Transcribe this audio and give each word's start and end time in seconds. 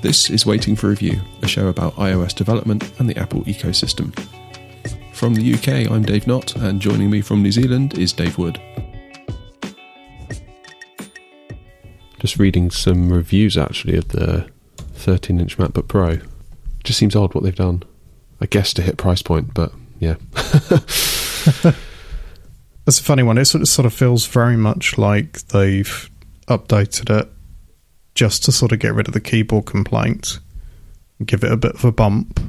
This 0.00 0.30
is 0.30 0.46
Waiting 0.46 0.76
for 0.76 0.88
Review, 0.88 1.20
a 1.42 1.48
show 1.48 1.66
about 1.66 1.96
iOS 1.96 2.32
development 2.32 2.88
and 3.00 3.10
the 3.10 3.18
Apple 3.18 3.42
ecosystem. 3.42 4.16
From 5.12 5.34
the 5.34 5.54
UK, 5.54 5.90
I'm 5.90 6.04
Dave 6.04 6.28
Knott, 6.28 6.54
and 6.54 6.80
joining 6.80 7.10
me 7.10 7.20
from 7.20 7.42
New 7.42 7.50
Zealand 7.50 7.98
is 7.98 8.12
Dave 8.12 8.38
Wood. 8.38 8.60
Just 12.20 12.38
reading 12.38 12.70
some 12.70 13.12
reviews 13.12 13.58
actually 13.58 13.96
of 13.96 14.06
the 14.08 14.48
13 14.76 15.40
inch 15.40 15.58
MacBook 15.58 15.88
Pro. 15.88 16.18
Just 16.84 17.00
seems 17.00 17.16
odd 17.16 17.34
what 17.34 17.42
they've 17.42 17.52
done. 17.52 17.82
I 18.40 18.46
guess 18.46 18.72
to 18.74 18.82
hit 18.82 18.98
price 18.98 19.22
point, 19.22 19.52
but 19.52 19.72
yeah. 19.98 20.14
That's 22.84 23.00
a 23.00 23.02
funny 23.02 23.24
one. 23.24 23.36
It 23.36 23.46
sort 23.46 23.62
of, 23.62 23.68
sort 23.68 23.86
of 23.86 23.92
feels 23.92 24.28
very 24.28 24.56
much 24.56 24.96
like 24.96 25.40
they've 25.48 26.08
updated 26.46 27.20
it 27.20 27.28
just 28.18 28.42
to 28.42 28.50
sort 28.50 28.72
of 28.72 28.80
get 28.80 28.94
rid 28.94 29.06
of 29.06 29.14
the 29.14 29.20
keyboard 29.20 29.64
complaint, 29.64 30.40
give 31.24 31.44
it 31.44 31.52
a 31.52 31.56
bit 31.56 31.76
of 31.76 31.84
a 31.84 31.92
bump. 31.92 32.40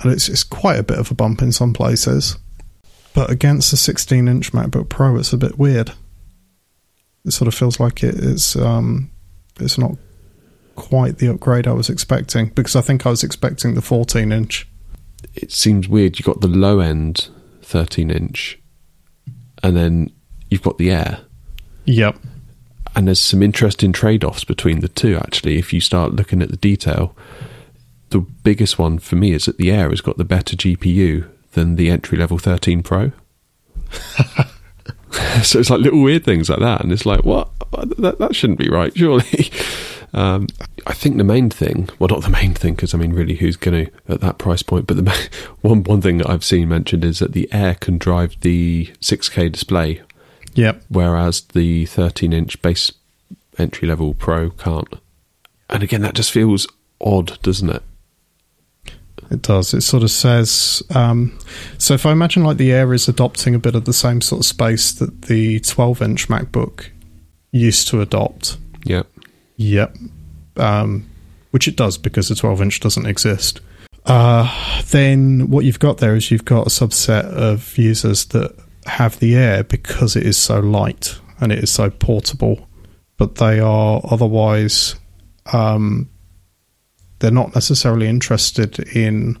And 0.00 0.12
it's, 0.12 0.28
it's 0.28 0.42
quite 0.42 0.80
a 0.80 0.82
bit 0.82 0.98
of 0.98 1.12
a 1.12 1.14
bump 1.14 1.42
in 1.42 1.52
some 1.52 1.72
places. 1.72 2.36
But 3.14 3.30
against 3.30 3.70
the 3.70 3.76
16 3.76 4.26
inch 4.26 4.50
MacBook 4.50 4.88
Pro, 4.88 5.16
it's 5.16 5.32
a 5.32 5.38
bit 5.38 5.60
weird. 5.60 5.92
It 7.24 7.30
sort 7.30 7.46
of 7.46 7.54
feels 7.54 7.78
like 7.78 8.02
it 8.02 8.16
is 8.16 8.56
um, 8.56 9.12
it's 9.60 9.78
not 9.78 9.92
quite 10.74 11.18
the 11.18 11.28
upgrade 11.28 11.68
I 11.68 11.72
was 11.72 11.88
expecting 11.88 12.48
because 12.48 12.74
I 12.74 12.80
think 12.80 13.06
I 13.06 13.10
was 13.10 13.22
expecting 13.22 13.74
the 13.74 13.80
14 13.80 14.32
inch. 14.32 14.66
It 15.36 15.52
seems 15.52 15.86
weird. 15.86 16.18
You've 16.18 16.26
got 16.26 16.40
the 16.40 16.48
low 16.48 16.80
end 16.80 17.28
13 17.62 18.10
inch, 18.10 18.58
and 19.62 19.76
then 19.76 20.10
you've 20.50 20.62
got 20.62 20.78
the 20.78 20.90
Air. 20.90 21.20
Yep 21.84 22.16
and 22.94 23.06
there's 23.06 23.20
some 23.20 23.42
interesting 23.42 23.92
trade-offs 23.92 24.44
between 24.44 24.80
the 24.80 24.88
two 24.88 25.16
actually. 25.16 25.58
If 25.58 25.72
you 25.72 25.80
start 25.80 26.14
looking 26.14 26.42
at 26.42 26.50
the 26.50 26.56
detail 26.56 27.14
the 28.10 28.20
biggest 28.20 28.78
one 28.78 28.98
for 28.98 29.16
me 29.16 29.32
is 29.32 29.46
that 29.46 29.56
the 29.56 29.70
air 29.70 29.88
has 29.88 30.02
got 30.02 30.18
the 30.18 30.24
better 30.24 30.54
gpu 30.54 31.26
than 31.52 31.76
the 31.76 31.90
entry 31.90 32.18
level 32.18 32.38
13 32.38 32.82
pro. 32.82 33.12
So 35.42 35.58
it's 35.58 35.68
like 35.68 35.80
little 35.80 36.02
weird 36.02 36.24
things 36.24 36.48
like 36.48 36.60
that 36.60 36.80
and 36.80 36.90
it's 36.90 37.04
like 37.04 37.22
what? 37.24 37.50
That, 37.98 38.18
that 38.18 38.34
shouldn't 38.34 38.58
be 38.58 38.70
right 38.70 38.96
surely. 38.96 39.50
Um, 40.14 40.48
I 40.86 40.92
think 40.92 41.16
the 41.16 41.24
main 41.24 41.48
thing, 41.48 41.88
well, 41.98 42.08
not 42.08 42.22
the 42.22 42.28
main 42.28 42.52
thing, 42.52 42.74
because 42.74 42.92
I 42.92 42.98
mean, 42.98 43.14
really, 43.14 43.36
who's 43.36 43.56
going 43.56 43.86
to 43.86 43.92
at 44.08 44.20
that 44.20 44.36
price 44.36 44.62
point? 44.62 44.86
But 44.86 45.02
the 45.02 45.30
one 45.62 45.84
one 45.84 46.02
thing 46.02 46.18
that 46.18 46.28
I've 46.28 46.44
seen 46.44 46.68
mentioned 46.68 47.04
is 47.04 47.18
that 47.20 47.32
the 47.32 47.48
Air 47.50 47.76
can 47.76 47.96
drive 47.96 48.36
the 48.40 48.90
6K 49.00 49.50
display 49.50 50.02
Yep. 50.54 50.82
Whereas 50.88 51.40
the 51.40 51.86
13 51.86 52.32
inch 52.32 52.60
base 52.62 52.92
entry 53.58 53.88
level 53.88 54.14
Pro 54.14 54.50
can't. 54.50 54.94
And 55.70 55.82
again, 55.82 56.02
that 56.02 56.14
just 56.14 56.32
feels 56.32 56.66
odd, 57.00 57.40
doesn't 57.42 57.70
it? 57.70 57.82
It 59.30 59.42
does. 59.42 59.72
It 59.72 59.80
sort 59.80 60.02
of 60.02 60.10
says. 60.10 60.82
Um, 60.94 61.38
so 61.78 61.94
if 61.94 62.04
I 62.04 62.12
imagine 62.12 62.44
like 62.44 62.58
the 62.58 62.72
Air 62.72 62.92
is 62.92 63.08
adopting 63.08 63.54
a 63.54 63.58
bit 63.58 63.74
of 63.74 63.86
the 63.86 63.92
same 63.94 64.20
sort 64.20 64.40
of 64.40 64.46
space 64.46 64.92
that 64.92 65.22
the 65.22 65.60
12 65.60 66.02
inch 66.02 66.28
MacBook 66.28 66.88
used 67.50 67.88
to 67.88 68.02
adopt. 68.02 68.58
Yep. 68.84 69.06
Yep. 69.56 69.96
Um, 70.56 71.08
which 71.50 71.66
it 71.66 71.76
does 71.76 71.96
because 71.96 72.28
the 72.28 72.34
12 72.34 72.60
inch 72.60 72.80
doesn't 72.80 73.06
exist. 73.06 73.60
Uh, 74.04 74.82
then 74.90 75.48
what 75.48 75.64
you've 75.64 75.78
got 75.78 75.98
there 75.98 76.16
is 76.16 76.30
you've 76.30 76.44
got 76.44 76.66
a 76.66 76.70
subset 76.70 77.24
of 77.24 77.78
users 77.78 78.26
that 78.26 78.54
have 78.86 79.18
the 79.18 79.36
Air 79.36 79.64
because 79.64 80.16
it 80.16 80.26
is 80.26 80.36
so 80.36 80.60
light 80.60 81.18
and 81.40 81.52
it 81.52 81.62
is 81.62 81.70
so 81.70 81.90
portable, 81.90 82.68
but 83.16 83.36
they 83.36 83.60
are 83.60 84.00
otherwise 84.04 84.96
um, 85.52 86.08
they're 87.18 87.30
not 87.30 87.54
necessarily 87.54 88.08
interested 88.08 88.78
in 88.94 89.38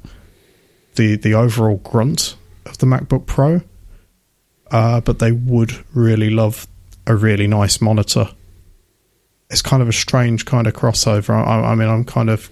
the 0.94 1.16
the 1.16 1.34
overall 1.34 1.76
grunt 1.78 2.36
of 2.66 2.78
the 2.78 2.86
MacBook 2.86 3.26
Pro, 3.26 3.60
uh, 4.70 5.00
but 5.00 5.18
they 5.18 5.32
would 5.32 5.72
really 5.94 6.30
love 6.30 6.66
a 7.06 7.16
really 7.16 7.46
nice 7.46 7.80
monitor. 7.80 8.28
It's 9.50 9.62
kind 9.62 9.82
of 9.82 9.88
a 9.88 9.92
strange 9.92 10.44
kind 10.44 10.66
of 10.66 10.74
crossover. 10.74 11.34
I, 11.34 11.72
I 11.72 11.74
mean, 11.74 11.88
I'm 11.88 12.04
kind 12.04 12.30
of 12.30 12.50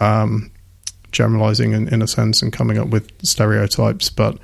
um, 0.00 0.50
generalizing 1.12 1.72
in, 1.72 1.88
in 1.88 2.02
a 2.02 2.08
sense 2.08 2.42
and 2.42 2.52
coming 2.52 2.78
up 2.78 2.88
with 2.88 3.10
stereotypes, 3.24 4.10
but 4.10 4.38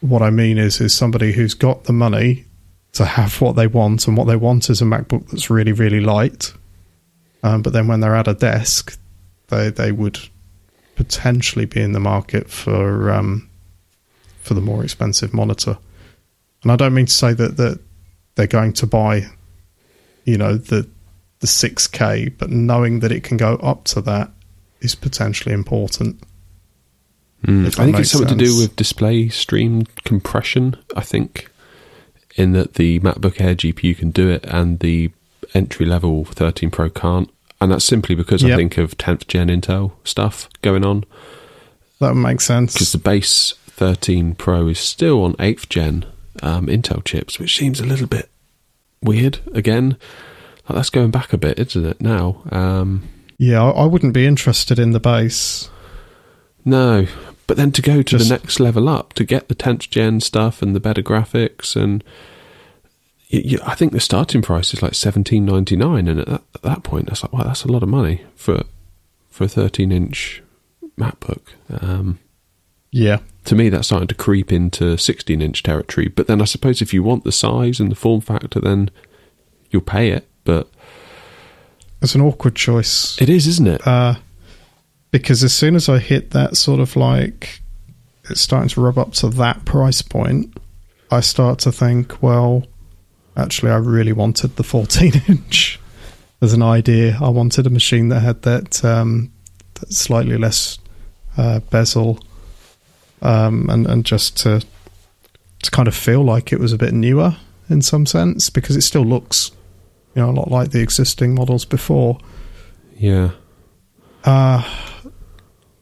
what 0.00 0.22
I 0.22 0.30
mean 0.30 0.58
is, 0.58 0.80
is 0.80 0.94
somebody 0.94 1.32
who's 1.32 1.54
got 1.54 1.84
the 1.84 1.92
money 1.92 2.46
to 2.92 3.04
have 3.04 3.40
what 3.40 3.56
they 3.56 3.66
want, 3.66 4.08
and 4.08 4.16
what 4.16 4.26
they 4.26 4.36
want 4.36 4.70
is 4.70 4.82
a 4.82 4.84
MacBook 4.84 5.28
that's 5.30 5.50
really, 5.50 5.72
really 5.72 6.00
light. 6.00 6.52
Um, 7.42 7.62
but 7.62 7.72
then 7.72 7.86
when 7.86 8.00
they're 8.00 8.16
at 8.16 8.28
a 8.28 8.34
desk, 8.34 8.98
they 9.48 9.70
they 9.70 9.92
would 9.92 10.18
potentially 10.96 11.64
be 11.64 11.80
in 11.80 11.92
the 11.92 12.00
market 12.00 12.50
for 12.50 13.10
um, 13.10 13.48
for 14.40 14.54
the 14.54 14.60
more 14.60 14.82
expensive 14.82 15.32
monitor. 15.32 15.78
And 16.62 16.72
I 16.72 16.76
don't 16.76 16.94
mean 16.94 17.06
to 17.06 17.12
say 17.12 17.32
that 17.32 17.56
that 17.56 17.80
they're 18.34 18.46
going 18.46 18.72
to 18.74 18.86
buy, 18.86 19.26
you 20.24 20.36
know, 20.36 20.56
the 20.56 20.88
the 21.40 21.46
6K, 21.46 22.36
but 22.36 22.50
knowing 22.50 23.00
that 23.00 23.12
it 23.12 23.24
can 23.24 23.38
go 23.38 23.54
up 23.56 23.84
to 23.84 24.02
that 24.02 24.30
is 24.80 24.94
potentially 24.94 25.54
important. 25.54 26.22
Mm. 27.46 27.66
I 27.66 27.84
think 27.84 27.98
it's 27.98 28.10
something 28.10 28.28
sense. 28.28 28.40
to 28.40 28.44
do 28.44 28.58
with 28.58 28.76
display 28.76 29.28
stream 29.28 29.86
compression. 30.04 30.76
I 30.94 31.00
think 31.00 31.50
in 32.36 32.52
that 32.52 32.74
the 32.74 33.00
MacBook 33.00 33.40
Air 33.40 33.54
GPU 33.54 33.96
can 33.96 34.10
do 34.10 34.28
it 34.28 34.44
and 34.44 34.78
the 34.80 35.10
entry 35.54 35.86
level 35.86 36.24
13 36.24 36.70
Pro 36.70 36.90
can't, 36.90 37.30
and 37.60 37.72
that's 37.72 37.84
simply 37.84 38.14
because 38.14 38.42
yep. 38.42 38.52
I 38.52 38.56
think 38.56 38.78
of 38.78 38.96
10th 38.98 39.26
gen 39.26 39.48
Intel 39.48 39.92
stuff 40.04 40.48
going 40.62 40.84
on. 40.84 41.04
That 41.98 42.14
makes 42.14 42.44
sense 42.44 42.72
because 42.72 42.92
the 42.92 42.98
base 42.98 43.54
13 43.66 44.34
Pro 44.34 44.68
is 44.68 44.78
still 44.78 45.24
on 45.24 45.34
8th 45.34 45.68
gen 45.68 46.06
um, 46.42 46.66
Intel 46.66 47.04
chips, 47.04 47.38
which 47.38 47.56
seems 47.56 47.80
a 47.80 47.86
little 47.86 48.06
bit 48.06 48.30
weird. 49.02 49.38
Again, 49.54 49.96
like 50.68 50.76
that's 50.76 50.90
going 50.90 51.10
back 51.10 51.32
a 51.32 51.38
bit, 51.38 51.58
isn't 51.58 51.84
it? 51.84 52.00
Now, 52.00 52.42
um, 52.50 53.08
yeah, 53.38 53.62
I 53.62 53.86
wouldn't 53.86 54.14
be 54.14 54.26
interested 54.26 54.78
in 54.78 54.92
the 54.92 55.00
base. 55.00 55.70
No, 56.64 57.06
but 57.46 57.56
then 57.56 57.72
to 57.72 57.82
go 57.82 58.02
to 58.02 58.18
Just, 58.18 58.28
the 58.28 58.34
next 58.34 58.60
level 58.60 58.88
up, 58.88 59.12
to 59.14 59.24
get 59.24 59.48
the 59.48 59.54
10th 59.54 59.90
gen 59.90 60.20
stuff 60.20 60.62
and 60.62 60.74
the 60.74 60.80
better 60.80 61.02
graphics, 61.02 61.74
and 61.74 62.04
you, 63.30 63.40
you, 63.44 63.58
I 63.64 63.74
think 63.74 63.92
the 63.92 64.00
starting 64.00 64.42
price 64.42 64.74
is 64.74 64.82
like 64.82 64.94
seventeen 64.94 65.44
ninety 65.46 65.76
nine, 65.76 66.08
and 66.08 66.20
at 66.20 66.26
that, 66.26 66.42
at 66.54 66.62
that, 66.62 66.82
point, 66.82 67.06
that's 67.06 67.22
like, 67.22 67.32
wow, 67.32 67.44
that's 67.44 67.64
a 67.64 67.72
lot 67.72 67.82
of 67.82 67.88
money 67.88 68.24
for 68.34 68.64
for 69.30 69.44
a 69.44 69.48
thirteen 69.48 69.92
inch 69.92 70.42
MacBook. 70.98 71.40
Um, 71.70 72.18
yeah, 72.90 73.20
to 73.44 73.54
me, 73.54 73.68
that's 73.68 73.86
starting 73.86 74.08
to 74.08 74.14
creep 74.14 74.52
into 74.52 74.98
sixteen 74.98 75.40
inch 75.40 75.62
territory. 75.62 76.08
But 76.08 76.26
then 76.26 76.42
I 76.42 76.44
suppose 76.44 76.82
if 76.82 76.92
you 76.92 77.02
want 77.02 77.24
the 77.24 77.32
size 77.32 77.78
and 77.78 77.90
the 77.90 77.96
form 77.96 78.20
factor, 78.20 78.60
then 78.60 78.90
you'll 79.70 79.82
pay 79.82 80.10
it. 80.10 80.28
But 80.42 80.68
it's 82.02 82.16
an 82.16 82.20
awkward 82.20 82.56
choice. 82.56 83.20
It 83.20 83.28
is, 83.28 83.46
isn't 83.46 83.68
it? 83.68 83.86
Uh, 83.86 84.16
because 85.10 85.42
as 85.42 85.52
soon 85.52 85.74
as 85.74 85.88
I 85.88 85.98
hit 85.98 86.30
that 86.30 86.56
sort 86.56 86.80
of 86.80 86.96
like 86.96 87.60
it's 88.28 88.40
starting 88.40 88.68
to 88.70 88.80
rub 88.80 88.98
up 88.98 89.12
to 89.14 89.28
that 89.30 89.64
price 89.64 90.02
point, 90.02 90.56
I 91.10 91.20
start 91.20 91.58
to 91.60 91.72
think, 91.72 92.22
well, 92.22 92.64
actually, 93.36 93.72
I 93.72 93.76
really 93.76 94.12
wanted 94.12 94.56
the 94.56 94.62
14 94.62 95.22
inch 95.28 95.80
as 96.40 96.52
an 96.52 96.62
idea. 96.62 97.18
I 97.20 97.28
wanted 97.28 97.66
a 97.66 97.70
machine 97.70 98.08
that 98.08 98.20
had 98.20 98.42
that, 98.42 98.84
um, 98.84 99.32
that 99.74 99.92
slightly 99.92 100.38
less 100.38 100.78
uh, 101.36 101.60
bezel, 101.70 102.20
um, 103.22 103.68
and 103.68 103.86
and 103.86 104.04
just 104.04 104.36
to 104.38 104.64
to 105.62 105.70
kind 105.70 105.88
of 105.88 105.94
feel 105.94 106.22
like 106.22 106.52
it 106.52 106.58
was 106.58 106.72
a 106.72 106.78
bit 106.78 106.92
newer 106.92 107.36
in 107.68 107.82
some 107.82 108.06
sense 108.06 108.48
because 108.50 108.76
it 108.76 108.82
still 108.82 109.04
looks, 109.04 109.50
you 110.14 110.22
know, 110.22 110.30
a 110.30 110.32
lot 110.32 110.50
like 110.50 110.70
the 110.70 110.80
existing 110.80 111.34
models 111.34 111.64
before. 111.64 112.18
Yeah. 112.96 113.30
Uh, 114.24 114.62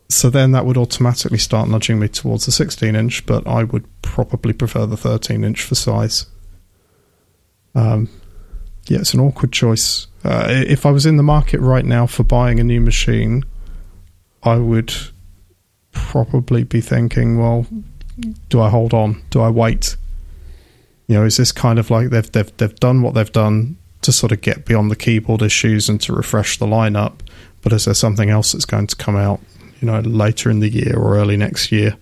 so 0.08 0.30
then 0.30 0.52
that 0.52 0.64
would 0.64 0.78
automatically 0.78 1.38
start 1.38 1.68
nudging 1.68 1.98
me 1.98 2.08
towards 2.08 2.46
the 2.46 2.52
16 2.52 2.94
inch, 2.96 3.26
but 3.26 3.46
I 3.46 3.64
would 3.64 3.86
probably 4.00 4.54
prefer 4.54 4.86
the 4.86 4.96
13 4.96 5.44
inch 5.44 5.62
for 5.62 5.74
size. 5.74 6.26
Um, 7.74 8.08
yeah, 8.86 8.98
it's 8.98 9.12
an 9.12 9.20
awkward 9.20 9.52
choice. 9.52 10.06
Uh, 10.24 10.46
if 10.48 10.86
I 10.86 10.90
was 10.90 11.04
in 11.04 11.18
the 11.18 11.22
market 11.22 11.60
right 11.60 11.84
now 11.84 12.06
for 12.06 12.24
buying 12.24 12.58
a 12.58 12.64
new 12.64 12.80
machine, 12.80 13.44
I 14.42 14.56
would 14.56 14.94
probably 15.92 16.64
be 16.64 16.80
thinking, 16.80 17.38
well, 17.38 17.66
do 18.48 18.62
I 18.62 18.70
hold 18.70 18.94
on? 18.94 19.22
Do 19.28 19.42
I 19.42 19.50
wait? 19.50 19.96
You 21.06 21.16
know, 21.16 21.24
is 21.24 21.36
this 21.36 21.52
kind 21.52 21.78
of 21.78 21.90
like 21.90 22.10
they've 22.10 22.30
they've 22.32 22.56
they've 22.56 22.76
done 22.76 23.02
what 23.02 23.14
they've 23.14 23.32
done 23.32 23.78
to 24.02 24.12
sort 24.12 24.32
of 24.32 24.40
get 24.40 24.64
beyond 24.64 24.90
the 24.90 24.96
keyboard 24.96 25.42
issues 25.42 25.88
and 25.88 26.00
to 26.02 26.12
refresh 26.12 26.58
the 26.58 26.66
lineup, 26.66 27.20
but 27.62 27.72
is 27.72 27.84
there 27.84 27.94
something 27.94 28.30
else 28.30 28.52
that's 28.52 28.64
going 28.64 28.86
to 28.86 28.96
come 28.96 29.16
out 29.16 29.40
you 29.80 29.86
know, 29.86 30.00
later 30.00 30.50
in 30.50 30.60
the 30.60 30.68
year 30.68 30.96
or 30.96 31.16
early 31.16 31.36
next 31.36 31.72
year. 31.72 31.96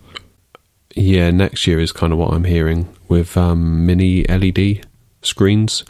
Yeah, 0.94 1.30
next 1.30 1.66
year 1.66 1.78
is 1.78 1.92
kind 1.92 2.12
of 2.12 2.18
what 2.18 2.32
I'm 2.32 2.44
hearing 2.44 2.88
with 3.08 3.36
um, 3.36 3.84
mini 3.84 4.24
LED 4.24 4.86
screens. 5.22 5.84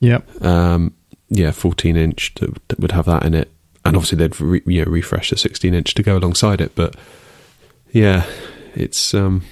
Yep. 0.00 0.44
Um, 0.44 0.94
yeah, 1.28 1.50
14 1.50 1.96
inch 1.96 2.34
that, 2.34 2.68
that, 2.68 2.80
would 2.80 2.92
have 2.92 3.06
that 3.06 3.24
in 3.24 3.34
it. 3.34 3.50
and 3.84 3.96
obviously 3.96 4.18
they'd 4.18 4.38
re, 4.40 4.62
you 4.66 4.84
know, 4.84 4.90
refresh 4.90 5.30
the 5.30 5.36
16 5.36 5.72
inch 5.72 5.94
to 5.94 6.02
go 6.02 6.18
alongside 6.18 6.60
it. 6.60 6.74
But 6.74 6.96
yeah, 7.92 8.26
it's 8.74 9.14
um, 9.14 9.42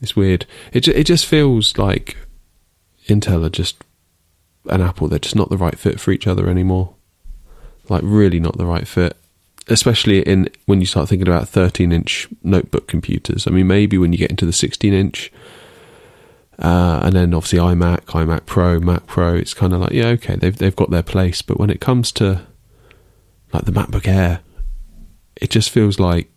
it's 0.00 0.14
weird. 0.14 0.46
It 0.72 0.86
it 0.86 1.04
just 1.04 1.26
feels 1.26 1.76
like 1.76 2.16
Intel 3.08 3.44
are 3.44 3.50
just 3.50 3.82
and 4.68 4.82
Apple. 4.82 5.08
They're 5.08 5.18
just 5.18 5.36
not 5.36 5.50
the 5.50 5.56
right 5.56 5.78
fit 5.78 5.98
for 5.98 6.12
each 6.12 6.26
other 6.26 6.48
anymore. 6.48 6.94
Like 7.88 8.02
really 8.04 8.38
not 8.38 8.56
the 8.56 8.66
right 8.66 8.86
fit. 8.86 9.16
Especially 9.70 10.20
in 10.22 10.50
when 10.66 10.80
you 10.80 10.86
start 10.86 11.08
thinking 11.08 11.28
about 11.28 11.48
13 11.48 11.92
inch 11.92 12.28
notebook 12.42 12.88
computers. 12.88 13.46
I 13.46 13.50
mean, 13.50 13.68
maybe 13.68 13.98
when 13.98 14.12
you 14.12 14.18
get 14.18 14.30
into 14.30 14.44
the 14.44 14.52
16 14.52 14.92
inch, 14.92 15.32
uh, 16.60 17.00
and 17.02 17.14
then 17.14 17.32
obviously 17.32 17.58
iMac, 17.58 18.00
iMac 18.06 18.44
Pro, 18.44 18.78
Mac 18.78 19.06
Pro. 19.06 19.34
It's 19.34 19.54
kind 19.54 19.72
of 19.72 19.80
like 19.80 19.92
yeah, 19.92 20.08
okay, 20.08 20.36
they've 20.36 20.56
they've 20.56 20.76
got 20.76 20.90
their 20.90 21.02
place. 21.02 21.40
But 21.40 21.58
when 21.58 21.70
it 21.70 21.80
comes 21.80 22.12
to 22.12 22.42
like 23.52 23.64
the 23.64 23.72
MacBook 23.72 24.06
Air, 24.06 24.40
it 25.36 25.50
just 25.50 25.70
feels 25.70 25.98
like 25.98 26.30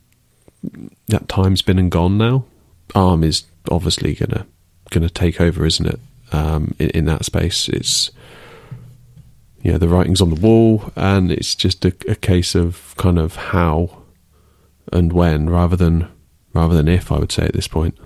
that 1.08 1.28
time's 1.28 1.62
been 1.62 1.78
and 1.78 1.92
gone 1.92 2.18
now. 2.18 2.46
ARM 2.96 3.24
is 3.24 3.44
obviously 3.70 4.16
gonna 4.16 4.48
gonna 4.92 5.10
take 5.10 5.42
over, 5.42 5.66
isn't 5.66 5.88
it? 5.88 6.00
Um, 6.32 6.74
in, 6.80 6.90
in, 6.92 7.06
that 7.06 7.26
space, 7.26 7.70
it's 7.70 8.10
know 9.71 9.77
the 9.77 9.88
writing's 9.88 10.21
on 10.21 10.30
the 10.30 10.39
wall, 10.39 10.92
and 10.95 11.31
it's 11.31 11.56
just 11.56 11.86
a, 11.86 11.95
a 12.07 12.15
case 12.15 12.54
of 12.54 12.94
kind 12.98 13.18
of 13.18 13.36
how 13.36 14.04
and 14.92 15.13
when, 15.13 15.50
rather 15.50 15.75
than 15.75 16.10
rather 16.54 16.75
than 16.75 16.88
if. 16.88 17.12
I 17.12 17.19
would 17.19 17.31
say 17.31 17.44
at 17.45 17.54
this 17.54 17.68
point. 17.68 17.98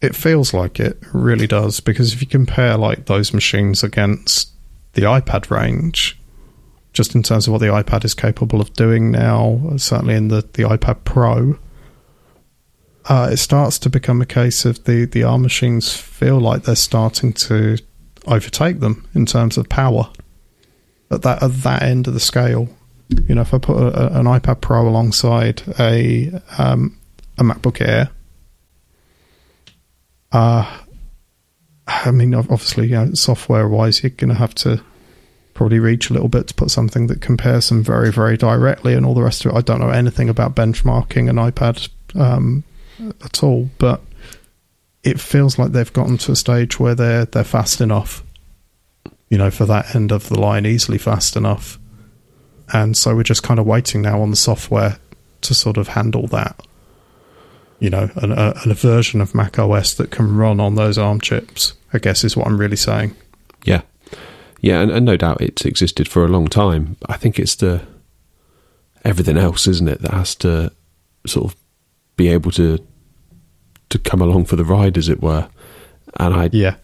It 0.00 0.14
feels 0.14 0.52
like 0.52 0.78
it 0.78 0.98
really 1.12 1.46
does 1.46 1.80
because 1.80 2.12
if 2.12 2.20
you 2.20 2.26
compare 2.26 2.76
like 2.76 3.06
those 3.06 3.32
machines 3.32 3.82
against 3.82 4.50
the 4.92 5.02
iPad 5.02 5.50
range, 5.50 6.20
just 6.92 7.14
in 7.14 7.22
terms 7.22 7.46
of 7.46 7.52
what 7.52 7.60
the 7.60 7.66
iPad 7.68 8.04
is 8.04 8.14
capable 8.14 8.60
of 8.60 8.72
doing 8.74 9.10
now, 9.10 9.72
certainly 9.76 10.14
in 10.14 10.28
the, 10.28 10.42
the 10.52 10.62
iPad 10.64 11.04
Pro, 11.04 11.58
uh, 13.06 13.30
it 13.32 13.38
starts 13.38 13.78
to 13.78 13.88
become 13.88 14.20
a 14.20 14.26
case 14.26 14.66
of 14.66 14.84
the, 14.84 15.06
the 15.06 15.22
ARM 15.22 15.42
machines 15.42 15.96
feel 15.96 16.38
like 16.38 16.64
they're 16.64 16.76
starting 16.76 17.32
to 17.32 17.78
overtake 18.26 18.80
them 18.80 19.06
in 19.14 19.24
terms 19.24 19.56
of 19.56 19.68
power 19.68 20.10
at 21.14 21.22
that 21.22 21.42
at 21.42 21.52
that 21.62 21.82
end 21.82 22.06
of 22.06 22.14
the 22.14 22.20
scale. 22.20 22.68
You 23.08 23.34
know, 23.34 23.42
if 23.42 23.54
I 23.54 23.58
put 23.58 23.76
a, 23.76 24.18
an 24.18 24.26
iPad 24.26 24.60
Pro 24.60 24.88
alongside 24.88 25.62
a 25.78 26.40
um, 26.58 26.98
a 27.38 27.42
MacBook 27.42 27.80
Air, 27.80 28.10
uh, 30.32 30.80
I 31.86 32.10
mean, 32.10 32.34
obviously, 32.34 32.88
you 32.88 32.94
know, 32.94 33.14
software 33.14 33.68
wise, 33.68 34.02
you're 34.02 34.10
going 34.10 34.30
to 34.30 34.34
have 34.34 34.54
to 34.56 34.82
probably 35.52 35.78
reach 35.78 36.10
a 36.10 36.12
little 36.12 36.28
bit 36.28 36.48
to 36.48 36.54
put 36.54 36.70
something 36.70 37.06
that 37.06 37.20
compares 37.20 37.68
them 37.68 37.82
very, 37.82 38.10
very 38.10 38.36
directly 38.36 38.94
and 38.94 39.06
all 39.06 39.14
the 39.14 39.22
rest 39.22 39.44
of 39.44 39.52
it. 39.52 39.56
I 39.56 39.60
don't 39.60 39.80
know 39.80 39.90
anything 39.90 40.28
about 40.28 40.56
benchmarking 40.56 41.30
an 41.30 41.36
iPad 41.36 41.88
um, 42.14 42.64
at 43.24 43.42
all, 43.42 43.70
but 43.78 44.02
it 45.04 45.20
feels 45.20 45.58
like 45.58 45.72
they've 45.72 45.92
gotten 45.92 46.18
to 46.18 46.32
a 46.32 46.36
stage 46.36 46.80
where 46.80 46.94
they're 46.94 47.26
they're 47.26 47.44
fast 47.44 47.80
enough, 47.80 48.24
you 49.34 49.38
know, 49.38 49.50
for 49.50 49.66
that 49.66 49.96
end 49.96 50.12
of 50.12 50.28
the 50.28 50.38
line, 50.38 50.64
easily 50.64 50.96
fast 50.96 51.34
enough. 51.34 51.76
And 52.72 52.96
so 52.96 53.16
we're 53.16 53.24
just 53.24 53.42
kind 53.42 53.58
of 53.58 53.66
waiting 53.66 54.00
now 54.00 54.22
on 54.22 54.30
the 54.30 54.36
software 54.36 55.00
to 55.40 55.54
sort 55.54 55.76
of 55.76 55.88
handle 55.88 56.28
that. 56.28 56.64
You 57.80 57.90
know, 57.90 58.10
an, 58.14 58.30
uh, 58.30 58.52
a, 58.64 58.70
a 58.70 58.74
version 58.74 59.20
of 59.20 59.34
Mac 59.34 59.58
OS 59.58 59.92
that 59.94 60.12
can 60.12 60.36
run 60.36 60.60
on 60.60 60.76
those 60.76 60.98
ARM 60.98 61.20
chips, 61.20 61.72
I 61.92 61.98
guess 61.98 62.22
is 62.22 62.36
what 62.36 62.46
I'm 62.46 62.58
really 62.58 62.76
saying. 62.76 63.16
Yeah. 63.64 63.82
Yeah, 64.60 64.80
and, 64.82 64.92
and 64.92 65.04
no 65.04 65.16
doubt 65.16 65.40
it's 65.40 65.64
existed 65.64 66.06
for 66.06 66.24
a 66.24 66.28
long 66.28 66.46
time. 66.46 66.96
I 67.08 67.16
think 67.16 67.40
it's 67.40 67.56
the 67.56 67.84
everything 69.04 69.36
else, 69.36 69.66
isn't 69.66 69.88
it, 69.88 70.00
that 70.02 70.12
has 70.12 70.36
to 70.36 70.70
sort 71.26 71.52
of 71.52 71.58
be 72.14 72.28
able 72.28 72.52
to 72.52 72.78
to 73.88 73.98
come 73.98 74.22
along 74.22 74.44
for 74.44 74.54
the 74.54 74.64
ride, 74.64 74.96
as 74.96 75.08
it 75.08 75.20
were. 75.20 75.48
And 76.20 76.34
I, 76.34 76.50
yeah, 76.52 76.76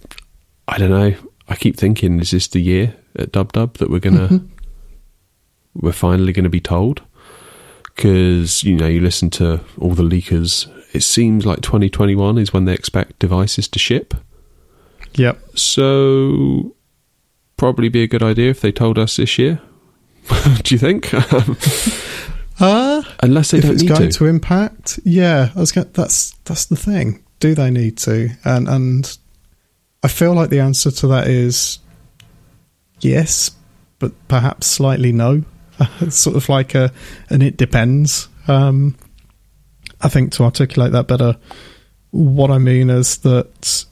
I 0.67 0.79
don't 0.79 0.91
know. 0.91 1.15
I 1.51 1.57
keep 1.57 1.77
thinking, 1.77 2.21
is 2.21 2.31
this 2.31 2.49
the 2.49 2.61
year 2.61 2.97
at 3.17 3.33
Dub 3.33 3.53
Dub 3.53 3.77
that 3.79 3.91
we're 3.91 3.99
gonna 4.01 4.29
mm-hmm. 4.29 4.47
we're 5.75 5.93
finally 5.93 6.33
going 6.33 6.45
to 6.45 6.51
be 6.51 6.61
told? 6.61 7.03
Because 7.85 8.63
you 8.63 8.77
know, 8.77 8.87
you 8.87 9.01
listen 9.01 9.29
to 9.31 9.61
all 9.79 9.91
the 9.93 10.05
leakers. 10.05 10.71
It 10.95 11.03
seems 11.03 11.45
like 11.45 11.61
2021 11.61 12.39
is 12.39 12.53
when 12.53 12.65
they 12.65 12.73
expect 12.73 13.19
devices 13.19 13.69
to 13.69 13.79
ship. 13.79 14.15
Yep. 15.15 15.59
So 15.59 16.75
probably 17.57 17.89
be 17.89 18.03
a 18.03 18.07
good 18.07 18.23
idea 18.23 18.51
if 18.51 18.61
they 18.61 18.73
told 18.73 18.99
us 18.99 19.17
this 19.17 19.39
year. 19.39 19.61
Do 20.63 20.75
you 20.75 20.79
think? 20.79 21.13
Uh, 22.63 23.03
Unless 23.23 23.53
they 23.53 23.59
if 23.59 23.65
don't 23.65 23.73
it's 23.73 23.83
need 23.83 23.89
going 23.89 24.11
to. 24.11 24.19
to. 24.19 24.27
impact, 24.27 25.01
yeah, 25.03 25.51
I 25.57 25.61
was 25.61 25.73
going, 25.73 25.89
that's 25.95 26.33
that's 26.45 26.67
the 26.67 26.77
thing. 26.77 27.25
Do 27.39 27.55
they 27.55 27.71
need 27.71 27.97
to? 27.99 28.29
And 28.45 28.69
and 28.69 29.17
I 30.03 30.09
feel 30.09 30.35
like 30.35 30.51
the 30.51 30.61
answer 30.61 30.91
to 30.91 31.07
that 31.09 31.29
is 31.29 31.79
yes, 33.01 33.51
but 33.99 34.13
perhaps 34.29 34.67
slightly 34.67 35.13
no. 35.13 35.45
it's 36.01 36.17
sort 36.17 36.37
of 36.37 36.49
like 36.49 36.75
a 36.75 36.93
and 37.29 37.43
it 37.43 37.57
depends. 37.57 38.29
Um, 38.49 38.97
I 40.01 40.09
think 40.09 40.33
to 40.33 40.45
articulate 40.45 40.93
that 40.93 41.07
better, 41.07 41.37
what 42.11 42.51
I 42.51 42.59
mean 42.59 42.91
is 42.91 43.19
that 43.19 43.85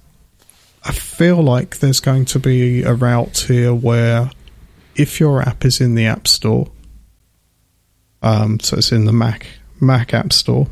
I 0.84 0.93
feel 0.93 1.43
like 1.43 1.78
there's 1.78 2.00
going 2.00 2.25
to 2.26 2.38
be 2.38 2.82
a 2.82 2.94
route 2.94 3.38
here 3.38 3.75
where 3.75 4.31
if 4.96 5.20
your 5.20 5.43
app 5.43 5.64
is 5.64 5.81
in 5.81 5.94
the 5.94 6.06
App 6.06 6.26
Store 6.26 6.70
um, 8.22 8.58
so 8.61 8.76
it's 8.76 8.93
in 8.93 9.04
the 9.04 9.12
Mac 9.12 9.46
Mac 9.81 10.12
App 10.12 10.32
Store. 10.32 10.66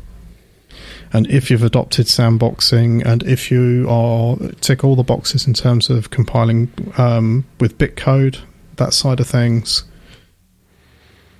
And 1.13 1.27
if 1.27 1.49
you've 1.49 1.63
adopted 1.63 2.07
sandboxing, 2.07 3.05
and 3.05 3.23
if 3.23 3.49
you 3.49 3.87
are 3.89 4.37
tick 4.59 4.83
all 4.83 4.95
the 4.95 5.03
boxes 5.03 5.47
in 5.47 5.53
terms 5.53 5.89
of 5.89 6.09
compiling 6.09 6.71
um, 6.97 7.45
with 7.59 7.77
bitcode, 7.77 8.39
that 8.75 8.93
side 8.93 9.19
of 9.19 9.27
things, 9.27 9.83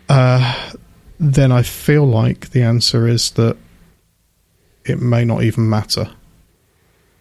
uh, 0.09 0.71
then 1.19 1.51
I 1.51 1.63
feel 1.63 2.05
like 2.05 2.51
the 2.51 2.63
answer 2.63 3.07
is 3.07 3.31
that 3.31 3.57
it 4.85 5.01
may 5.01 5.25
not 5.25 5.43
even 5.43 5.69
matter. 5.69 6.11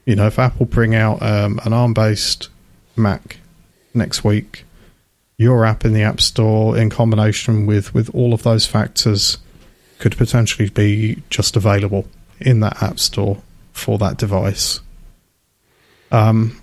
You 0.05 0.15
know, 0.15 0.29
if 0.29 0.39
Apple 0.39 0.67
bring 0.67 0.95
out 0.95 1.21
um, 1.23 1.59
an 1.65 1.73
ARM-based 1.73 2.49
Mac 2.95 3.39
next 3.93 4.23
week, 4.23 4.65
your 5.37 5.67
app 5.67 5.85
in 5.85 5.93
the 5.93 6.03
App 6.03 6.21
Store 6.21 6.79
in 6.79 6.91
combination 6.91 7.67
with, 7.67 7.93
with 7.93 8.09
all 8.15 8.33
of 8.33 8.45
those 8.45 8.67
factors 8.67 9.39
could 9.99 10.17
potentially 10.17 10.69
be 10.71 11.23
just 11.29 11.57
available 11.57 12.07
in 12.41 12.61
that 12.61 12.83
App 12.83 12.99
Store 12.99 13.43
for 13.73 13.99
that 13.99 14.17
device. 14.17 14.81
Um, 16.11 16.61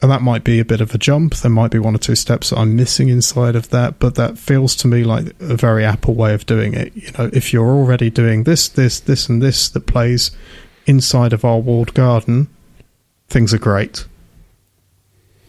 and 0.00 0.10
that 0.10 0.22
might 0.22 0.42
be 0.42 0.58
a 0.58 0.64
bit 0.64 0.80
of 0.80 0.94
a 0.94 0.98
jump. 0.98 1.36
There 1.36 1.50
might 1.50 1.70
be 1.70 1.78
one 1.78 1.94
or 1.94 1.98
two 1.98 2.16
steps 2.16 2.50
that 2.50 2.58
I'm 2.58 2.74
missing 2.74 3.08
inside 3.08 3.54
of 3.54 3.70
that, 3.70 4.00
but 4.00 4.16
that 4.16 4.36
feels 4.36 4.74
to 4.76 4.88
me 4.88 5.04
like 5.04 5.26
a 5.40 5.56
very 5.56 5.84
Apple 5.84 6.14
way 6.14 6.34
of 6.34 6.44
doing 6.44 6.74
it. 6.74 6.94
You 6.96 7.10
know, 7.16 7.30
if 7.32 7.52
you're 7.52 7.70
already 7.70 8.10
doing 8.10 8.42
this, 8.42 8.68
this, 8.68 8.98
this, 8.98 9.28
and 9.28 9.40
this 9.40 9.68
that 9.68 9.86
plays 9.86 10.32
inside 10.86 11.32
of 11.32 11.44
our 11.44 11.58
walled 11.58 11.94
garden, 11.94 12.48
things 13.28 13.54
are 13.54 13.58
great 13.58 14.04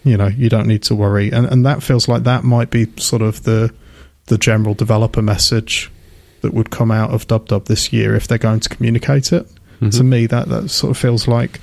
you 0.04 0.18
know 0.18 0.28
you 0.28 0.50
don't 0.50 0.68
need 0.68 0.84
to 0.84 0.96
worry 0.96 1.32
and 1.32 1.46
and 1.48 1.66
that 1.66 1.82
feels 1.82 2.08
like 2.08 2.24
that 2.24 2.44
might 2.44 2.70
be 2.70 2.88
sort 2.98 3.22
of 3.22 3.44
the 3.44 3.74
the 4.28 4.38
general 4.38 4.74
developer 4.74 5.22
message 5.22 5.92
that 6.44 6.54
would 6.54 6.70
come 6.70 6.92
out 6.92 7.10
of 7.10 7.26
dub 7.28 7.48
dub 7.48 7.66
this 7.66 7.92
year 7.92 8.16
if 8.16 8.28
they're 8.28 8.38
going 8.38 8.60
to 8.60 8.70
communicate 8.70 9.34
it 9.34 9.48
mm-hmm. 9.48 9.90
to 9.90 10.04
me 10.04 10.28
that 10.28 10.48
that 10.50 10.70
sort 10.70 10.92
of 10.92 10.98
feels 10.98 11.28
like 11.28 11.60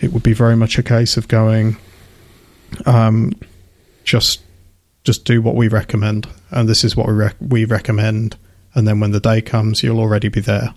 it 0.00 0.12
would 0.12 0.22
be 0.22 0.32
very 0.32 0.56
much 0.56 0.78
a 0.78 0.82
case 0.82 1.16
of 1.16 1.26
going 1.26 1.76
um 2.86 3.32
just 4.04 4.40
just 5.04 5.24
do 5.24 5.42
what 5.42 5.56
we 5.56 5.66
recommend 5.66 6.28
and 6.50 6.68
this 6.68 6.84
is 6.84 6.96
what 6.96 7.08
we 7.08 7.14
rec- 7.14 7.36
we 7.40 7.64
recommend 7.64 8.36
and 8.74 8.86
then 8.86 9.00
when 9.00 9.10
the 9.10 9.20
day 9.20 9.40
comes 9.40 9.82
you'll 9.82 10.00
already 10.00 10.28
be 10.28 10.40
there 10.40 10.72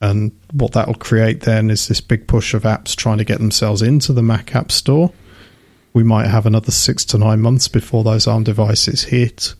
and 0.00 0.32
what 0.52 0.72
that'll 0.72 0.94
create 0.94 1.40
then 1.42 1.70
is 1.70 1.88
this 1.88 2.00
big 2.00 2.26
push 2.26 2.54
of 2.54 2.62
apps 2.62 2.94
trying 2.94 3.18
to 3.18 3.24
get 3.24 3.38
themselves 3.38 3.82
into 3.82 4.12
the 4.12 4.22
Mac 4.22 4.54
App 4.54 4.70
Store 4.70 5.12
we 5.92 6.02
might 6.02 6.28
have 6.28 6.46
another 6.46 6.70
six 6.70 7.04
to 7.06 7.18
nine 7.18 7.40
months 7.40 7.68
before 7.68 8.04
those 8.04 8.26
ARM 8.26 8.44
devices 8.44 9.04
hit. 9.04 9.54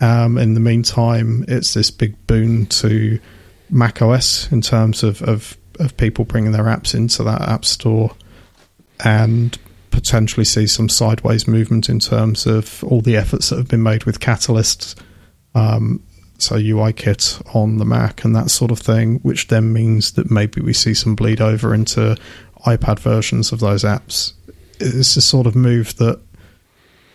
Um, 0.00 0.38
in 0.38 0.54
the 0.54 0.60
meantime, 0.60 1.44
it's 1.48 1.74
this 1.74 1.90
big 1.90 2.26
boon 2.26 2.66
to 2.66 3.20
Mac 3.70 4.02
OS 4.02 4.50
in 4.52 4.60
terms 4.60 5.02
of, 5.02 5.22
of, 5.22 5.56
of 5.78 5.96
people 5.96 6.24
bringing 6.24 6.52
their 6.52 6.64
apps 6.64 6.94
into 6.94 7.22
that 7.24 7.42
app 7.42 7.64
store 7.64 8.14
and 9.04 9.58
potentially 9.90 10.44
see 10.44 10.66
some 10.66 10.88
sideways 10.88 11.46
movement 11.46 11.88
in 11.88 12.00
terms 12.00 12.46
of 12.46 12.82
all 12.84 13.00
the 13.00 13.16
efforts 13.16 13.50
that 13.50 13.56
have 13.56 13.68
been 13.68 13.82
made 13.82 14.04
with 14.04 14.20
Catalyst, 14.20 15.00
um, 15.54 16.02
so 16.38 16.56
UIKit 16.56 17.54
on 17.54 17.78
the 17.78 17.84
Mac 17.84 18.24
and 18.24 18.34
that 18.34 18.50
sort 18.50 18.70
of 18.70 18.78
thing, 18.80 19.20
which 19.20 19.48
then 19.48 19.72
means 19.72 20.12
that 20.12 20.30
maybe 20.30 20.60
we 20.60 20.72
see 20.72 20.94
some 20.94 21.14
bleed 21.14 21.40
over 21.40 21.72
into 21.72 22.16
iPad 22.66 22.98
versions 22.98 23.52
of 23.52 23.60
those 23.60 23.84
apps. 23.84 24.32
It's 24.80 25.16
a 25.16 25.22
sort 25.22 25.46
of 25.46 25.54
move 25.54 25.96
that 25.96 26.20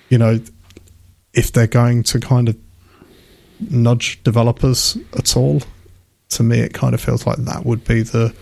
you 0.07 0.17
know 0.17 0.39
if 1.33 1.51
they're 1.51 1.67
going 1.67 2.03
to 2.03 2.19
kind 2.19 2.49
of 2.49 2.57
nudge 3.59 4.21
developers 4.23 4.97
at 5.17 5.35
all, 5.35 5.61
to 6.29 6.43
me 6.43 6.59
it 6.59 6.73
kind 6.73 6.93
of 6.93 7.01
feels 7.01 7.25
like 7.27 7.37
that 7.37 7.65
would 7.65 7.83
be 7.85 8.01
the 8.01 8.33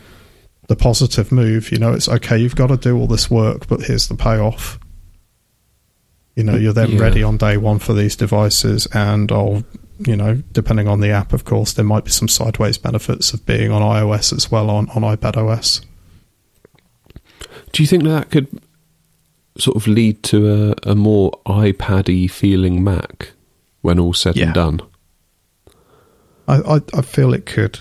the 0.68 0.76
positive 0.76 1.32
move. 1.32 1.72
You 1.72 1.80
know, 1.80 1.94
it's 1.94 2.10
okay, 2.10 2.38
you've 2.38 2.56
got 2.56 2.68
to 2.68 2.78
do 2.78 2.98
all 2.98 3.08
this 3.08 3.32
work, 3.32 3.68
but 3.68 3.82
here's 3.82 4.08
the 4.10 4.16
payoff. 4.16 4.80
You 6.36 6.44
know, 6.44 6.56
you're 6.56 6.74
then 6.74 6.92
Yeah. 6.92 7.00
ready 7.00 7.24
on 7.24 7.38
day 7.38 7.58
one 7.58 7.80
for 7.80 7.94
these 7.94 8.16
devices, 8.16 8.86
and 8.94 9.32
I'll, 9.32 9.64
you 10.06 10.16
know, 10.16 10.44
depending 10.52 10.88
on 10.88 11.00
the 11.00 11.10
app, 11.10 11.32
of 11.34 11.46
course, 11.46 11.74
there 11.74 11.86
might 11.86 12.04
be 12.04 12.12
some 12.12 12.28
sideways 12.28 12.78
benefits 12.78 13.34
of 13.34 13.46
being 13.46 13.72
on 13.72 13.82
iOS 13.82 14.34
as 14.36 14.52
well 14.52 14.70
on, 14.70 14.90
on 14.90 15.02
iPad 15.04 15.38
OS. 15.38 15.82
Do 17.72 17.82
you 17.84 17.88
think 17.88 18.04
that, 18.04 18.30
could 18.30 18.48
sort 19.58 19.76
of 19.78 19.88
lead 19.88 20.22
to 20.24 20.74
a, 20.86 20.92
a 20.92 20.96
more 20.96 21.32
iPad-y 21.48 22.28
feeling 22.28 22.84
Mac 22.84 23.32
when 23.82 24.00
all 24.00 24.14
said 24.14 24.36
Yeah. 24.36 24.46
and 24.48 24.54
done? 24.54 24.82
I, 26.48 26.76
I, 26.76 26.82
I 26.94 27.02
feel 27.02 27.34
it 27.34 27.46
could. 27.46 27.80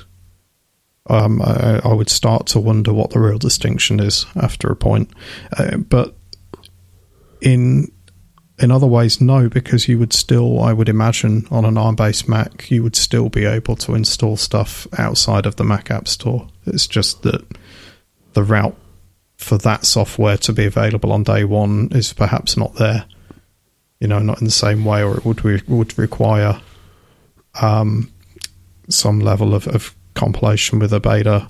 Um, 1.08 1.40
I, 1.40 1.80
I 1.84 1.92
would 1.94 2.10
start 2.10 2.46
to 2.48 2.60
wonder 2.60 2.92
what 2.92 3.10
the 3.10 3.20
real 3.20 3.38
distinction 3.38 4.00
is 4.00 4.26
after 4.34 4.68
a 4.68 4.76
point, 4.76 5.10
uh, 5.56 5.76
but 5.76 6.14
in 7.40 7.92
in 8.58 8.70
other 8.70 8.86
ways, 8.86 9.20
no, 9.20 9.48
because 9.48 9.86
you 9.86 9.98
would 9.98 10.14
still, 10.14 10.62
I 10.62 10.72
would 10.72 10.88
imagine, 10.88 11.46
on 11.50 11.66
an 11.66 11.76
ARM-based 11.76 12.26
Mac, 12.26 12.70
you 12.70 12.82
would 12.82 12.96
still 12.96 13.28
be 13.28 13.44
able 13.44 13.76
to 13.76 13.94
install 13.94 14.38
stuff 14.38 14.86
outside 14.98 15.44
of 15.44 15.56
the 15.56 15.64
Mac 15.64 15.90
App 15.90 16.08
Store. 16.08 16.48
It's 16.64 16.86
just 16.86 17.22
that 17.22 17.44
the 18.32 18.42
route 18.42 18.76
for 19.36 19.58
that 19.58 19.84
software 19.84 20.38
to 20.38 20.52
be 20.54 20.64
available 20.64 21.12
on 21.12 21.22
day 21.22 21.44
one 21.44 21.88
is 21.92 22.14
perhaps 22.14 22.56
not 22.56 22.74
there. 22.76 23.04
You 24.00 24.08
know, 24.08 24.20
not 24.20 24.40
in 24.40 24.46
the 24.46 24.50
same 24.50 24.84
way, 24.84 25.02
or 25.02 25.18
it 25.18 25.24
would 25.24 25.44
re- 25.44 25.62
would 25.68 25.98
require 25.98 26.60
um, 27.60 28.10
some 28.88 29.20
level 29.20 29.54
of, 29.54 29.66
of 29.68 29.94
compilation 30.14 30.78
with 30.78 30.92
a 30.92 31.00
beta 31.00 31.48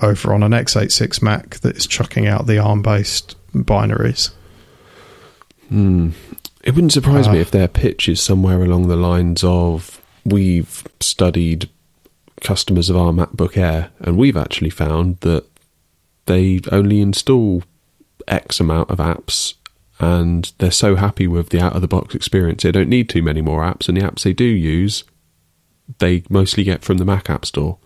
over 0.00 0.32
on 0.32 0.42
an 0.42 0.52
x86 0.52 1.22
Mac 1.22 1.60
that 1.60 1.76
is 1.76 1.86
chucking 1.86 2.26
out 2.26 2.46
the 2.46 2.58
ARM 2.58 2.82
based 2.82 3.36
binaries. 3.54 4.30
Hmm. 5.68 6.10
It 6.62 6.74
wouldn't 6.74 6.92
surprise 6.92 7.28
me 7.28 7.38
Uh, 7.38 7.42
if 7.42 7.50
their 7.50 7.68
pitch 7.68 8.08
is 8.08 8.20
somewhere 8.20 8.62
along 8.62 8.88
the 8.88 8.96
lines 8.96 9.42
of 9.44 10.00
we've 10.24 10.84
studied 11.00 11.68
customers 12.42 12.90
of 12.90 12.96
our 12.96 13.12
MacBook 13.12 13.56
Air 13.56 13.90
and 14.00 14.16
we've 14.16 14.36
actually 14.36 14.70
found 14.70 15.18
that 15.20 15.44
they 16.26 16.60
only 16.70 17.00
install 17.00 17.62
X 18.28 18.60
amount 18.60 18.90
of 18.90 18.98
apps 18.98 19.54
and 19.98 20.52
they're 20.58 20.70
so 20.70 20.96
happy 20.96 21.26
with 21.26 21.50
the 21.50 21.60
out 21.60 21.74
of 21.74 21.82
the 21.82 21.88
box 21.88 22.14
experience 22.14 22.62
they 22.62 22.72
don't 22.72 22.88
need 22.88 23.08
too 23.08 23.22
many 23.22 23.40
more 23.42 23.62
apps 23.62 23.88
and 23.88 23.96
the 23.96 24.02
apps 24.02 24.22
they 24.22 24.32
do 24.32 24.44
use 24.44 25.04
they 25.98 26.22
mostly 26.28 26.64
get 26.64 26.82
from 26.82 26.98
the 26.98 27.04
Mac 27.04 27.30
App 27.30 27.44
Store. 27.44 27.78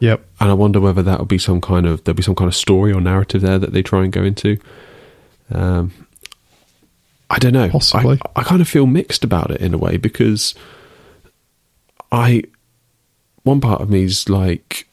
Yep. 0.00 0.24
And 0.40 0.50
I 0.50 0.54
wonder 0.54 0.80
whether 0.80 1.02
that'll 1.02 1.26
be 1.26 1.38
some 1.38 1.60
kind 1.60 1.86
of 1.86 2.04
there'll 2.04 2.16
be 2.16 2.22
some 2.22 2.34
kind 2.34 2.48
of 2.48 2.54
story 2.54 2.92
or 2.92 3.00
narrative 3.00 3.42
there 3.42 3.58
that 3.58 3.72
they 3.72 3.82
try 3.82 4.02
and 4.02 4.12
go 4.12 4.22
into. 4.22 4.58
Um, 5.52 5.92
I 7.28 7.38
don't 7.38 7.52
know. 7.52 7.68
Possibly. 7.68 8.18
I, 8.34 8.40
I 8.40 8.42
kind 8.42 8.60
of 8.60 8.68
feel 8.68 8.86
mixed 8.86 9.24
about 9.24 9.50
it 9.50 9.60
in 9.60 9.74
a 9.74 9.78
way 9.78 9.96
because 9.98 10.54
I 12.10 12.44
one 13.42 13.60
part 13.60 13.80
of 13.80 13.90
me 13.90 14.04
is 14.04 14.28
like, 14.28 14.86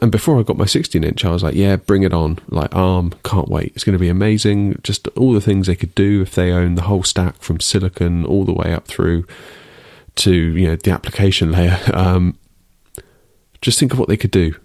and 0.00 0.10
before 0.10 0.38
I 0.38 0.42
got 0.42 0.56
my 0.56 0.66
16 0.66 1.02
inch, 1.04 1.24
I 1.24 1.30
was 1.30 1.42
like, 1.42 1.54
yeah, 1.54 1.76
bring 1.76 2.02
it 2.02 2.14
on. 2.14 2.38
Like 2.48 2.74
ARM, 2.74 3.14
can't 3.24 3.48
wait. 3.48 3.72
It's 3.74 3.84
going 3.84 3.94
to 3.94 4.00
be 4.00 4.08
amazing. 4.08 4.80
Just 4.82 5.08
all 5.08 5.32
the 5.32 5.40
things 5.40 5.66
they 5.66 5.76
could 5.76 5.94
do 5.94 6.22
if 6.22 6.34
they 6.34 6.52
own 6.52 6.76
the 6.76 6.82
whole 6.82 7.02
stack 7.02 7.42
from 7.42 7.60
silicon 7.60 8.24
all 8.24 8.44
the 8.44 8.54
way 8.54 8.72
up 8.72 8.86
through 8.86 9.26
to 10.16 10.32
you 10.32 10.68
know 10.68 10.76
the 10.76 10.90
application 10.90 11.52
layer. 11.52 11.78
Um, 11.94 12.38
just 13.60 13.78
think 13.78 13.92
of 13.92 13.98
what 14.00 14.08
they 14.08 14.16
could 14.16 14.32
do 14.32 14.56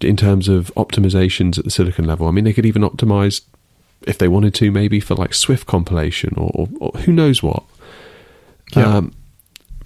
in 0.00 0.16
terms 0.16 0.48
of 0.48 0.72
optimizations 0.76 1.58
at 1.58 1.64
the 1.64 1.70
silicon 1.70 2.06
level. 2.06 2.26
I 2.26 2.30
mean, 2.30 2.44
they 2.44 2.54
could 2.54 2.64
even 2.64 2.80
optimize 2.80 3.42
if 4.06 4.16
they 4.18 4.28
wanted 4.28 4.54
to, 4.54 4.70
maybe 4.70 4.98
for 4.98 5.14
like 5.14 5.34
Swift 5.34 5.66
compilation 5.66 6.32
or, 6.36 6.50
or, 6.54 6.68
or 6.80 7.00
who 7.00 7.12
knows 7.12 7.42
what. 7.42 7.62
Yeah. 8.74 8.96
Um, 8.96 9.12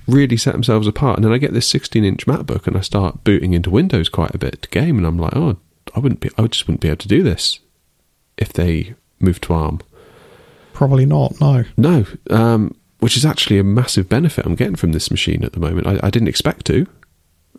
really 0.07 0.37
set 0.37 0.53
themselves 0.53 0.87
apart. 0.87 1.17
And 1.17 1.25
then 1.25 1.33
I 1.33 1.39
get 1.39 1.53
this 1.53 1.67
16 1.67 2.05
inch 2.05 2.27
MacBook 2.27 2.67
and 2.67 2.77
I 2.77 2.81
start 2.81 3.25
booting 3.25 3.55
into 3.55 3.71
Windows 3.71 4.09
quite 4.09 4.35
a 4.35 4.39
bit 4.39 4.63
to 4.63 4.69
game, 4.69 4.99
and 4.99 5.07
I'm 5.07 5.19
like, 5.19 5.35
oh, 5.35 5.59
I 5.95 5.99
wouldn't 6.01 6.21
be, 6.21 6.31
I 6.39 6.47
just 6.47 6.67
wouldn't 6.67 6.81
be 6.81 6.89
able 6.89 6.99
to 6.99 7.09
do 7.09 7.23
this 7.23 7.59
if 8.37 8.53
they 8.53 8.95
moved 9.19 9.43
to 9.45 9.55
ARM. 9.55 9.81
Probably 10.73 11.07
not, 11.07 11.41
no. 11.41 11.65
No, 11.77 12.07
um, 12.31 12.77
which 13.01 13.17
is 13.17 13.25
actually 13.25 13.59
a 13.59 13.65
massive 13.65 14.09
benefit 14.09 14.47
I'm 14.47 14.55
getting 14.55 14.77
from 14.77 14.93
this 14.93 15.11
machine 15.11 15.45
at 15.45 15.53
the 15.53 15.61
moment. 15.61 15.87
I, 15.87 16.01
I 16.03 16.11
didn't 16.11 16.29
expect 16.29 16.67
to, 16.67 16.87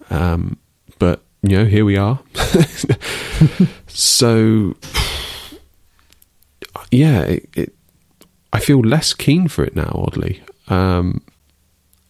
um, 0.10 0.58
but 1.00 1.22
you 1.44 1.58
know, 1.58 1.66
here 1.66 1.86
we 1.86 1.98
are. 1.98 2.20
so, 3.88 4.76
yeah, 6.92 7.22
it, 7.22 7.50
it, 7.56 7.76
I 8.52 8.60
feel 8.60 8.80
less 8.80 9.14
keen 9.14 9.48
for 9.48 9.64
it 9.64 9.76
now. 9.76 9.92
Oddly, 9.94 10.42
um, 10.68 11.22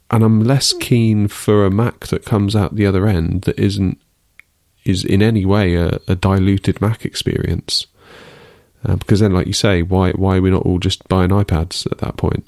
and 0.10 0.24
I'm 0.24 0.44
less 0.44 0.74
keen 0.74 1.28
for 1.28 1.66
a 1.66 1.72
Mac 1.72 2.08
that 2.08 2.26
comes 2.26 2.56
out 2.56 2.76
the 2.76 2.86
other 2.86 3.08
end 3.08 3.42
that 3.44 3.60
isn't 3.60 4.00
is 4.86 5.04
in 5.04 5.22
any 5.22 5.46
way 5.46 5.76
a, 5.76 6.00
a 6.08 6.16
diluted 6.16 6.80
Mac 6.82 7.06
experience. 7.06 7.88
Uh, 8.86 8.96
because 8.96 9.20
then, 9.20 9.34
like 9.34 9.48
you 9.48 9.54
say, 9.54 9.82
why 9.82 10.12
why 10.12 10.38
are 10.38 10.42
we 10.42 10.52
not 10.52 10.64
all 10.64 10.80
just 10.80 11.08
buying 11.10 11.32
iPads 11.32 11.90
at 11.92 11.98
that 11.98 12.16
point? 12.16 12.48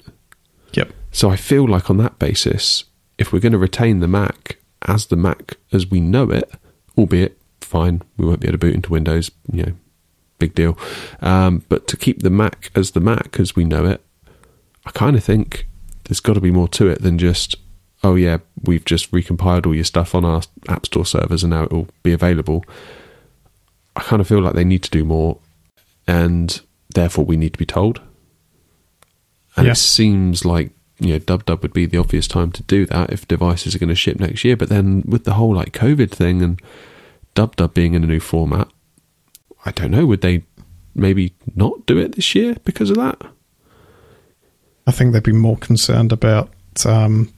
Yep. 0.72 0.92
So 1.12 1.30
I 1.30 1.36
feel 1.36 1.66
like 1.66 1.90
on 1.90 1.96
that 1.98 2.18
basis, 2.18 2.84
if 3.18 3.32
we're 3.32 3.40
going 3.40 3.52
to 3.52 3.58
retain 3.58 4.00
the 4.00 4.08
Mac 4.08 4.58
as 4.82 5.06
the 5.06 5.16
Mac 5.16 5.56
as 5.72 5.90
we 5.90 6.00
know 6.00 6.30
it, 6.30 6.50
albeit 6.96 7.38
fine, 7.60 8.02
we 8.16 8.26
won't 8.26 8.40
be 8.40 8.48
able 8.48 8.58
to 8.58 8.66
boot 8.66 8.74
into 8.74 8.92
Windows, 8.92 9.30
you 9.52 9.62
know, 9.62 9.72
big 10.38 10.54
deal. 10.54 10.78
Um, 11.20 11.64
but 11.68 11.86
to 11.88 11.96
keep 11.96 12.22
the 12.22 12.30
Mac 12.30 12.70
as 12.74 12.92
the 12.92 13.00
Mac 13.00 13.38
as 13.38 13.54
we 13.54 13.64
know 13.64 13.84
it, 13.84 14.02
I 14.86 14.90
kind 14.90 15.16
of 15.16 15.24
think 15.24 15.66
there's 16.04 16.20
got 16.20 16.34
to 16.34 16.40
be 16.40 16.50
more 16.50 16.68
to 16.68 16.88
it 16.88 17.02
than 17.02 17.18
just, 17.18 17.56
oh 18.02 18.14
yeah, 18.14 18.38
we've 18.62 18.84
just 18.84 19.10
recompiled 19.12 19.66
all 19.66 19.74
your 19.74 19.84
stuff 19.84 20.14
on 20.14 20.24
our 20.24 20.42
App 20.68 20.86
Store 20.86 21.06
servers 21.06 21.44
and 21.44 21.50
now 21.50 21.64
it 21.64 21.72
will 21.72 21.88
be 22.02 22.12
available. 22.12 22.64
I 23.94 24.00
kind 24.00 24.20
of 24.20 24.28
feel 24.28 24.40
like 24.40 24.54
they 24.54 24.64
need 24.64 24.82
to 24.84 24.90
do 24.90 25.04
more, 25.04 25.38
and 26.06 26.60
therefore 26.94 27.24
we 27.24 27.36
need 27.36 27.52
to 27.52 27.58
be 27.58 27.66
told. 27.66 28.00
And 29.56 29.66
Yeah. 29.66 29.72
it 29.72 29.76
seems 29.76 30.44
like 30.44 30.70
you 30.98 31.08
know 31.14 31.18
Dub 31.18 31.44
Dub 31.46 31.62
would 31.62 31.72
be 31.72 31.86
the 31.86 31.98
obvious 31.98 32.28
time 32.28 32.52
to 32.52 32.62
do 32.64 32.86
that 32.86 33.10
if 33.12 33.26
devices 33.26 33.74
are 33.74 33.78
going 33.78 33.88
to 33.88 33.94
ship 33.94 34.20
next 34.20 34.44
year. 34.44 34.56
But 34.56 34.68
then 34.68 35.02
with 35.06 35.24
the 35.24 35.34
whole 35.34 35.54
like 35.54 35.72
COVID 35.72 36.10
thing 36.10 36.42
and 36.42 36.60
Dub 37.34 37.56
Dub 37.56 37.74
being 37.74 37.94
in 37.94 38.04
a 38.04 38.06
new 38.06 38.20
format, 38.20 38.68
I 39.64 39.70
don't 39.72 39.90
know. 39.90 40.06
Would 40.06 40.20
they 40.20 40.44
maybe 40.94 41.32
not 41.54 41.86
do 41.86 41.98
it 41.98 42.16
this 42.16 42.34
year 42.34 42.56
because 42.64 42.90
of 42.90 42.96
that? 42.96 43.20
I 44.86 44.92
think 44.92 45.12
they'd 45.12 45.22
be 45.22 45.32
more 45.32 45.56
concerned 45.56 46.12
about 46.12 46.50
um, 46.84 47.32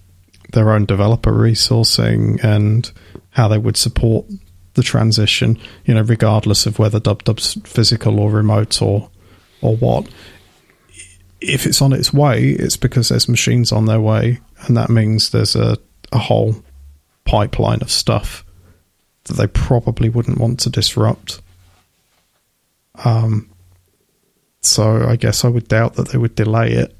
their 0.53 0.71
own 0.71 0.87
developer 0.87 1.33
resourcing 1.33 2.43
and 2.43 2.91
how 3.31 3.49
they 3.49 3.59
would 3.59 3.77
support 3.77 4.27
the 4.75 4.83
transition, 4.83 5.59
you 5.85 5.95
know, 5.95 6.03
regardless 6.03 6.65
of 6.67 6.79
whether 6.79 6.99
dub 6.99 7.25
dub's 7.25 7.55
physical 7.65 8.19
or 8.21 8.31
remote 8.31 8.81
or 8.81 9.11
or 9.61 9.77
what. 9.77 10.09
If 11.45 11.67
it's 11.67 11.83
on 11.83 11.93
its 11.93 12.13
way, 12.13 12.51
it's 12.51 12.77
because 12.77 13.09
there's 13.09 13.29
machines 13.29 13.73
on 13.73 13.87
their 13.87 14.01
way, 14.01 14.41
and 14.67 14.77
that 14.77 14.91
means 14.91 15.31
there's 15.31 15.57
a, 15.57 15.77
a 16.13 16.19
whole 16.19 16.57
pipeline 17.25 17.83
of 17.83 17.91
stuff 17.91 18.45
that 19.25 19.35
they 19.35 19.47
probably 19.47 20.09
wouldn't 20.09 20.39
want 20.39 20.61
to 20.61 20.71
disrupt. 20.71 21.41
Um, 23.05 23.51
so 24.61 25.07
I 25.07 25.17
guess 25.17 25.45
I 25.45 25.49
would 25.49 25.69
doubt 25.69 25.95
that 25.95 26.09
they 26.09 26.19
would 26.19 26.35
delay 26.35 26.73
it 26.73 26.95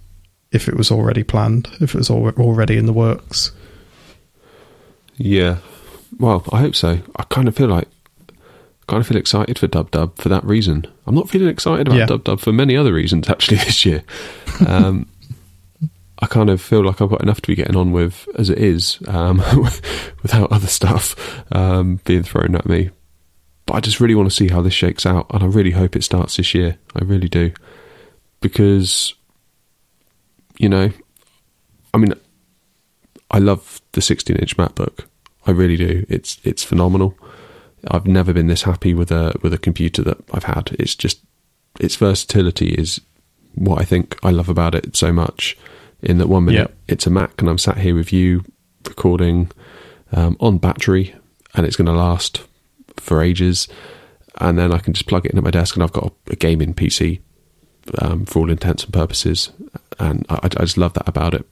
if 0.51 0.69
it 0.69 0.77
was 0.77 0.91
already 0.91 1.23
planned, 1.23 1.69
if 1.81 1.95
it 1.95 1.99
was 1.99 2.11
al- 2.11 2.29
already 2.31 2.77
in 2.77 2.87
the 2.87 2.93
works. 2.93 3.53
Yeah. 5.17 5.59
Well, 6.19 6.45
I 6.53 6.61
hope 6.61 6.75
so. 6.75 7.01
I 7.17 7.23
kind 7.25 7.49
of 7.49 7.57
feel 7.57 7.69
like 7.69 7.89
kind 8.87 9.01
of 9.01 9.07
feel 9.07 9.17
excited 9.17 9.59
for 9.59 9.67
Dub 9.67 9.91
Dub 9.91 10.17
for 10.17 10.29
that 10.29 10.45
reason. 10.45 10.87
I'm 11.07 11.15
not 11.15 11.29
feeling 11.31 11.49
excited 11.49 11.87
about 11.89 11.99
Yeah. 11.99 12.07
Dub 12.07 12.25
Dub 12.25 12.41
for 12.41 12.53
many 12.53 12.77
other 12.77 12.93
reasons 12.93 13.29
actually 13.29 13.57
this 13.65 13.85
year. 13.85 14.03
Um, 14.67 15.07
I 16.19 16.27
kind 16.27 16.51
of 16.51 16.61
feel 16.61 16.85
like 16.85 17.01
I've 17.01 17.11
got 17.11 17.23
enough 17.23 17.41
to 17.43 17.49
be 17.49 17.57
getting 17.57 17.77
on 17.77 17.91
with 17.91 18.29
as 18.37 18.49
it 18.49 18.59
is, 18.59 18.99
um, 19.09 19.39
without 20.23 20.53
other 20.53 20.69
stuff 20.69 21.17
um, 21.53 22.01
being 22.05 22.23
thrown 22.23 22.55
at 22.55 22.67
me. 22.67 22.91
But 23.67 23.75
I 23.75 23.81
just 23.81 23.99
really 24.01 24.15
want 24.15 24.29
to 24.31 24.35
see 24.35 24.49
how 24.49 24.63
this 24.63 24.75
shakes 24.75 25.05
out, 25.07 25.27
and 25.31 25.43
I 25.43 25.47
really 25.47 25.71
hope 25.73 25.97
it 25.97 26.05
starts 26.05 26.37
this 26.37 26.55
year. 26.55 26.79
I 26.95 27.05
really 27.05 27.29
do, 27.29 27.53
because 28.41 29.15
you 30.59 30.69
know, 30.69 30.93
I 31.95 31.99
mean, 31.99 32.13
I 33.31 33.39
love 33.39 33.81
the 33.93 34.01
16-inch 34.01 34.57
MacBook. 34.57 35.07
I 35.47 35.51
really 35.53 35.77
do. 35.77 36.05
It's 36.09 36.39
it's 36.45 36.63
phenomenal. 36.63 37.17
I've 37.91 38.07
never 38.07 38.33
been 38.33 38.47
this 38.47 38.63
happy 38.63 38.95
with 38.95 39.11
a 39.11 39.35
with 39.43 39.53
a 39.53 39.59
computer 39.59 40.03
that 40.03 40.19
I've 40.33 40.45
had. 40.45 40.75
It's 40.79 40.95
just 40.95 41.21
its 41.81 41.97
versatility 41.97 42.69
is 42.71 43.01
what 43.55 43.81
I 43.81 43.85
think 43.85 44.17
I 44.23 44.31
love 44.31 44.49
about 44.49 44.75
it 44.75 44.97
so 44.97 45.13
much. 45.13 45.57
In 46.03 46.19
that 46.19 46.29
one 46.29 46.47
minute, 46.47 46.59
Yep. 46.71 46.75
it's 46.89 47.07
a 47.07 47.11
Mac, 47.11 47.41
and 47.41 47.49
I'm 47.49 47.59
sat 47.59 47.79
here 47.79 47.95
with 47.95 48.13
you 48.13 48.45
recording 48.89 49.51
um, 50.11 50.37
on 50.41 50.59
battery, 50.59 51.15
and 51.55 51.65
it's 51.65 51.77
going 51.77 51.87
to 51.87 51.93
last 51.93 52.43
for 52.97 53.23
ages. 53.23 53.69
And 54.41 54.59
then 54.59 54.73
I 54.73 54.79
can 54.79 54.95
just 54.95 55.07
plug 55.07 55.27
it 55.27 55.33
in 55.33 55.39
at 55.39 55.45
my 55.45 55.51
desk, 55.51 55.77
and 55.77 55.83
I've 55.83 55.93
got 55.93 56.13
a, 56.29 56.33
a 56.33 56.37
gaming 56.37 56.75
PC 56.75 57.21
um, 58.01 58.25
for 58.25 58.41
all 58.41 58.51
intents 58.51 58.83
and 58.85 58.93
purposes. 58.93 59.51
And 60.01 60.27
I, 60.29 60.41
I 60.43 60.49
just 60.49 60.77
love 60.79 60.95
that 60.95 61.09
about 61.09 61.35
it. 61.35 61.47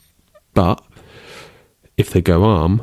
But 0.54 0.82
if 1.96 2.10
they 2.10 2.20
go 2.20 2.42
ARM, 2.42 2.82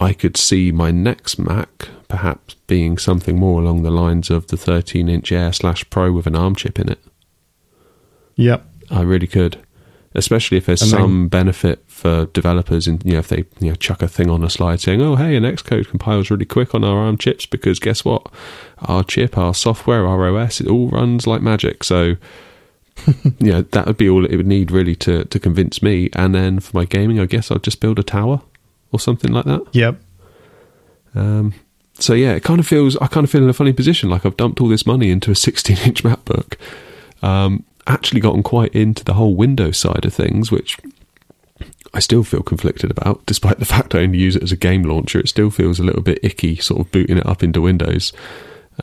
I 0.00 0.12
could 0.12 0.36
see 0.36 0.72
my 0.72 0.90
next 0.90 1.38
Mac 1.38 1.88
perhaps 2.12 2.52
being 2.66 2.98
something 2.98 3.38
more 3.38 3.62
along 3.62 3.82
the 3.84 3.90
lines 3.90 4.28
of 4.28 4.48
the 4.48 4.56
13 4.58 5.08
inch 5.08 5.32
Air 5.32 5.50
slash 5.50 5.88
Pro 5.88 6.12
with 6.12 6.26
an 6.26 6.36
ARM 6.36 6.54
chip 6.54 6.78
in 6.78 6.90
it. 6.90 6.98
Yep. 8.36 8.66
I 8.90 9.00
really 9.00 9.26
could, 9.26 9.56
especially 10.14 10.58
if 10.58 10.66
there's 10.66 10.82
And 10.82 10.90
then- 10.90 11.00
some 11.00 11.28
benefit 11.28 11.82
for 11.86 12.26
developers, 12.34 12.86
and 12.86 13.02
you 13.02 13.12
know 13.12 13.20
if 13.20 13.28
they 13.28 13.44
you 13.60 13.68
know 13.70 13.74
chuck 13.76 14.02
a 14.02 14.08
thing 14.08 14.28
on 14.28 14.44
a 14.44 14.50
slide 14.50 14.80
saying, 14.80 15.00
"Oh, 15.00 15.16
hey, 15.16 15.36
an 15.36 15.44
Xcode 15.44 15.88
compiles 15.88 16.30
really 16.30 16.44
quick 16.44 16.74
on 16.74 16.84
our 16.84 16.98
ARM 16.98 17.16
chips 17.16 17.46
because 17.46 17.78
guess 17.78 18.04
what, 18.04 18.26
our 18.82 19.02
chip, 19.04 19.38
our 19.38 19.54
software, 19.54 20.06
our 20.06 20.36
OS, 20.36 20.60
it 20.60 20.66
all 20.68 20.88
runs 20.90 21.26
like 21.26 21.40
magic." 21.40 21.82
So, 21.82 22.16
you 23.38 23.52
know 23.52 23.62
that 23.62 23.86
would 23.86 23.96
be 23.96 24.10
all 24.10 24.26
it 24.26 24.36
would 24.36 24.46
need 24.46 24.70
really 24.70 24.96
to 24.96 25.24
to 25.24 25.38
convince 25.38 25.82
me. 25.82 26.10
And 26.12 26.34
then 26.34 26.60
for 26.60 26.76
my 26.76 26.84
gaming, 26.84 27.18
I 27.20 27.24
guess 27.26 27.50
I'll 27.50 27.58
just 27.58 27.80
build 27.80 27.98
a 27.98 28.02
tower 28.02 28.42
or 28.90 29.00
something 29.00 29.32
like 29.32 29.46
that. 29.46 29.62
Yep. 29.72 29.94
Um, 31.14 31.54
so 32.02 32.14
yeah, 32.14 32.32
it 32.32 32.42
kind 32.42 32.58
of 32.60 32.66
feels 32.66 32.96
I 32.96 33.06
kind 33.06 33.24
of 33.24 33.30
feel 33.30 33.42
in 33.42 33.48
a 33.48 33.54
funny 33.54 33.72
position, 33.72 34.10
like 34.10 34.26
I've 34.26 34.36
dumped 34.36 34.60
all 34.60 34.68
this 34.68 34.86
money 34.86 35.10
into 35.10 35.30
a 35.30 35.34
16-inch 35.46 36.02
MacBook. 36.02 36.56
Um, 37.22 37.64
actually, 37.86 38.20
gotten 38.20 38.42
quite 38.42 38.74
into 38.74 39.04
the 39.04 39.14
whole 39.14 39.34
Windows 39.34 39.78
side 39.78 40.04
of 40.04 40.12
things, 40.12 40.50
which 40.50 40.78
I 41.94 42.00
still 42.00 42.24
feel 42.24 42.42
conflicted 42.42 42.90
about, 42.90 43.24
despite 43.26 43.58
the 43.58 43.64
fact 43.74 43.94
I 43.94 44.00
only 44.00 44.18
use 44.18 44.36
it 44.36 44.42
as 44.42 44.52
a 44.52 44.56
game 44.56 44.82
launcher. 44.82 45.20
It 45.20 45.28
still 45.28 45.50
feels 45.50 45.78
a 45.78 45.84
little 45.84 46.02
bit 46.02 46.18
icky, 46.22 46.56
sort 46.56 46.80
of 46.80 46.92
booting 46.92 47.18
it 47.18 47.26
up 47.26 47.42
into 47.42 47.60
Windows. 47.60 48.12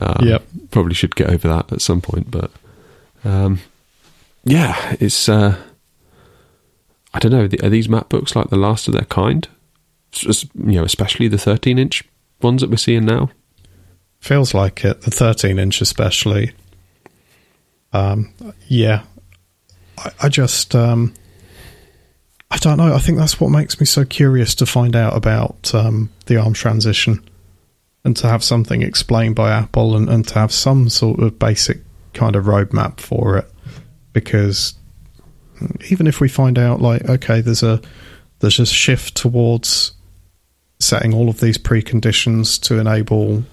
Um, 0.00 0.26
Yep. 0.26 0.42
Probably 0.70 0.94
should 0.94 1.16
get 1.16 1.30
over 1.30 1.48
that 1.48 1.72
at 1.72 1.82
some 1.82 2.00
point, 2.00 2.30
but 2.30 2.50
um, 3.24 3.60
yeah, 4.44 4.96
it's. 5.00 5.28
Uh, 5.28 5.56
I 7.12 7.18
don't 7.18 7.32
know. 7.32 7.48
Are 7.66 7.68
these 7.68 7.88
MacBooks 7.88 8.36
like 8.36 8.50
the 8.50 8.56
last 8.56 8.86
of 8.86 8.94
their 8.94 9.04
kind? 9.04 9.48
You 10.22 10.32
know, 10.54 10.84
especially 10.84 11.26
the 11.28 11.36
13-inch 11.36 12.04
ones 12.42 12.60
that 12.60 12.70
we're 12.70 12.76
seeing 12.76 13.04
now. 13.04 13.30
Feels 14.20 14.52
like 14.52 14.84
it. 14.84 15.02
The 15.02 15.10
13 15.10 15.58
inch, 15.58 15.80
especially. 15.80 16.52
Um, 17.92 18.32
yeah. 18.68 19.02
I, 19.98 20.10
I 20.22 20.28
just, 20.28 20.74
um, 20.74 21.14
I 22.50 22.58
don't 22.58 22.78
know. 22.78 22.94
I 22.94 22.98
think 22.98 23.18
that's 23.18 23.40
what 23.40 23.50
makes 23.50 23.80
me 23.80 23.86
so 23.86 24.04
curious 24.04 24.54
to 24.56 24.66
find 24.66 24.96
out 24.96 25.16
about 25.16 25.74
um, 25.74 26.10
the 26.26 26.36
ARM 26.36 26.52
transition 26.52 27.22
and 28.04 28.16
to 28.16 28.26
have 28.26 28.42
something 28.42 28.82
explained 28.82 29.36
by 29.36 29.52
Apple 29.52 29.96
and, 29.96 30.08
and 30.08 30.26
to 30.28 30.34
have 30.34 30.52
some 30.52 30.88
sort 30.88 31.20
of 31.20 31.38
basic 31.38 31.78
kind 32.12 32.34
of 32.34 32.44
roadmap 32.44 33.00
for 33.00 33.38
it. 33.38 33.50
Because 34.12 34.74
even 35.90 36.06
if 36.06 36.20
we 36.20 36.28
find 36.28 36.58
out, 36.58 36.80
like, 36.80 37.08
okay, 37.08 37.40
there's 37.40 37.62
a 37.62 37.80
there's 38.40 38.58
a 38.58 38.66
shift 38.66 39.14
towards 39.16 39.92
setting 40.80 41.14
all 41.14 41.28
of 41.28 41.40
these 41.40 41.58
preconditions 41.58 42.60
to 42.62 42.78
enable 42.78 43.44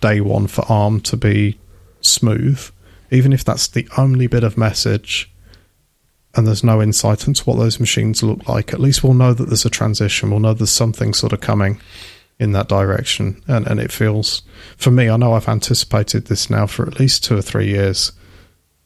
day 0.00 0.20
one 0.20 0.48
for 0.48 0.64
ARM 0.68 1.00
to 1.02 1.16
be 1.16 1.58
smooth, 2.00 2.68
even 3.10 3.32
if 3.32 3.44
that's 3.44 3.68
the 3.68 3.86
only 3.96 4.26
bit 4.26 4.42
of 4.42 4.58
message 4.58 5.32
and 6.34 6.46
there's 6.46 6.64
no 6.64 6.80
insight 6.80 7.26
into 7.26 7.44
what 7.44 7.58
those 7.58 7.78
machines 7.78 8.22
look 8.22 8.48
like, 8.48 8.72
at 8.72 8.80
least 8.80 9.04
we'll 9.04 9.14
know 9.14 9.34
that 9.34 9.46
there's 9.46 9.66
a 9.66 9.70
transition. 9.70 10.30
We'll 10.30 10.40
know 10.40 10.54
there's 10.54 10.70
something 10.70 11.12
sort 11.12 11.32
of 11.32 11.40
coming 11.40 11.80
in 12.38 12.52
that 12.52 12.68
direction. 12.68 13.42
And, 13.46 13.66
and 13.66 13.78
it 13.78 13.92
feels, 13.92 14.42
for 14.76 14.90
me, 14.90 15.10
I 15.10 15.16
know 15.16 15.34
I've 15.34 15.48
anticipated 15.48 16.26
this 16.26 16.48
now 16.48 16.66
for 16.66 16.86
at 16.86 16.98
least 16.98 17.24
two 17.24 17.36
or 17.36 17.42
three 17.42 17.68
years. 17.68 18.12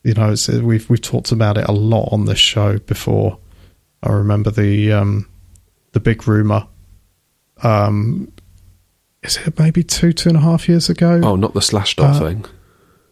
You 0.02 0.14
know, 0.14 0.34
we've 0.62 0.88
we've 0.88 1.00
talked 1.00 1.32
about 1.32 1.58
it 1.58 1.68
a 1.68 1.72
lot 1.72 2.08
on 2.12 2.26
this 2.26 2.38
show 2.38 2.78
before. 2.78 3.38
I 4.02 4.12
remember 4.12 4.50
the 4.50 4.92
um, 4.92 5.28
the 5.92 6.00
big 6.00 6.28
rumor 6.28 6.68
um, 7.62 8.30
is 9.22 9.38
it 9.46 9.58
maybe 9.58 9.82
two 9.82 10.12
two 10.12 10.28
and 10.28 10.38
a 10.38 10.40
half 10.40 10.68
years 10.68 10.88
ago? 10.88 11.20
Oh, 11.24 11.36
not 11.36 11.54
the 11.54 11.60
Slashdot 11.60 12.14
Uh, 12.16 12.18
thing. 12.20 12.44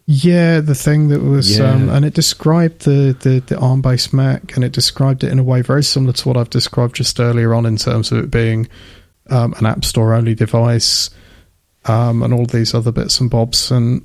Yeah, 0.06 0.60
the 0.60 0.74
thing 0.74 1.08
that 1.08 1.22
was, 1.22 1.58
Yeah. 1.58 1.70
um, 1.72 1.88
and 1.88 2.04
it 2.04 2.12
described 2.12 2.82
the, 2.84 3.16
the, 3.20 3.40
the 3.40 3.58
ARM 3.58 3.80
based 3.80 4.12
Mac, 4.12 4.54
and 4.54 4.62
it 4.62 4.72
described 4.72 5.24
it 5.24 5.32
in 5.32 5.38
a 5.38 5.42
way 5.42 5.62
very 5.62 5.82
similar 5.82 6.12
to 6.12 6.28
what 6.28 6.36
I've 6.36 6.50
described 6.50 6.96
just 6.96 7.18
earlier 7.18 7.54
on 7.54 7.64
in 7.64 7.76
terms 7.78 8.12
of 8.12 8.18
it 8.18 8.30
being 8.30 8.68
um, 9.30 9.54
an 9.56 9.64
App 9.64 9.82
Store 9.82 10.12
only 10.12 10.34
device, 10.34 11.08
um, 11.86 12.22
and 12.22 12.34
all 12.34 12.44
these 12.44 12.74
other 12.74 12.92
bits 12.92 13.18
and 13.18 13.30
bobs. 13.30 13.70
And 13.70 14.02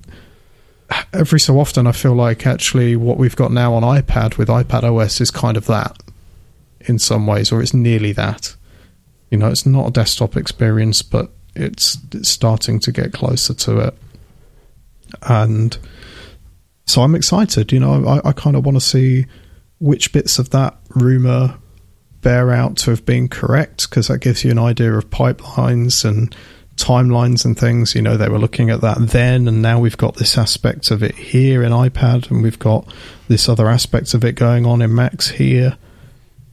every 1.12 1.40
so 1.42 1.60
often, 1.60 1.86
I 1.86 1.92
feel 1.92 2.14
like 2.16 2.48
actually 2.48 2.96
what 2.96 3.18
we've 3.18 3.36
got 3.36 3.52
now 3.52 3.74
on 3.74 3.84
iPad 3.84 4.38
with 4.38 4.48
iPad 4.48 4.84
OS 4.84 5.20
is 5.20 5.32
kind 5.32 5.58
of 5.58 5.66
that 5.66 5.98
in 6.80 6.98
some 6.98 7.28
ways, 7.28 7.52
or 7.52 7.62
it's 7.62 7.74
nearly 7.74 8.14
that. 8.14 8.56
You 9.30 9.38
know, 9.38 9.48
it's 9.48 9.66
not 9.66 9.88
a 9.88 9.92
desktop 9.92 10.36
experience, 10.36 11.02
but 11.02 11.32
it's, 11.56 11.98
it's 12.14 12.30
starting 12.30 12.80
to 12.82 12.92
get 12.92 13.14
closer 13.14 13.54
to 13.54 13.80
it. 13.80 13.98
And 15.24 15.78
so 16.86 17.02
I'm 17.02 17.16
excited. 17.16 17.72
You 17.72 17.80
know, 17.80 18.06
I, 18.06 18.30
I 18.30 18.32
kind 18.32 18.56
of 18.56 18.66
want 18.66 18.78
to 18.78 18.82
see 18.82 19.26
which 19.80 20.12
bits 20.12 20.40
of 20.40 20.50
that 20.52 20.78
rumor 20.96 21.56
bear 22.22 22.52
out 22.52 22.78
to 22.78 22.90
have 22.90 23.06
been 23.06 23.28
correct 23.30 23.90
because 23.90 24.08
that 24.08 24.20
gives 24.20 24.44
you 24.44 24.52
an 24.52 24.60
idea 24.60 24.94
of 24.94 25.10
pipelines 25.10 26.04
and 26.04 26.36
timelines 26.76 27.46
and 27.46 27.58
things. 27.58 27.94
You 27.94 28.02
know, 28.02 28.18
they 28.18 28.30
were 28.30 28.40
looking 28.40 28.70
at 28.70 28.82
that 28.82 28.98
then, 29.00 29.48
and 29.48 29.62
now 29.62 29.80
we've 29.80 29.98
got 29.98 30.16
this 30.16 30.38
aspect 30.38 30.92
of 30.92 31.04
it 31.04 31.16
here 31.16 31.64
in 31.64 31.72
iPad, 31.72 32.32
and 32.32 32.42
we've 32.42 32.60
got 32.60 32.92
this 33.28 33.48
other 33.48 33.70
aspect 33.70 34.14
of 34.14 34.24
it 34.24 34.34
going 34.34 34.66
on 34.66 34.82
in 34.82 34.94
Macs 34.94 35.30
here. 35.30 35.78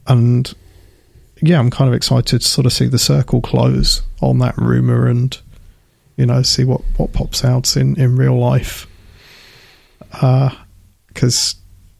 And 0.05 0.53
yeah, 1.41 1.59
I'm 1.59 1.69
kind 1.69 1.87
of 1.87 1.93
excited 1.93 2.41
to 2.41 2.47
sort 2.47 2.65
of 2.65 2.73
see 2.73 2.87
the 2.87 2.99
circle 2.99 3.41
close 3.41 4.01
on 4.21 4.39
that 4.39 4.57
rumor 4.57 5.07
and 5.07 5.37
you 6.15 6.25
know 6.25 6.41
see 6.41 6.63
what 6.63 6.81
what 6.97 7.13
pops 7.13 7.45
out 7.45 7.77
in 7.77 7.99
in 7.99 8.15
real 8.15 8.37
life. 8.37 8.87
Because 10.09 11.55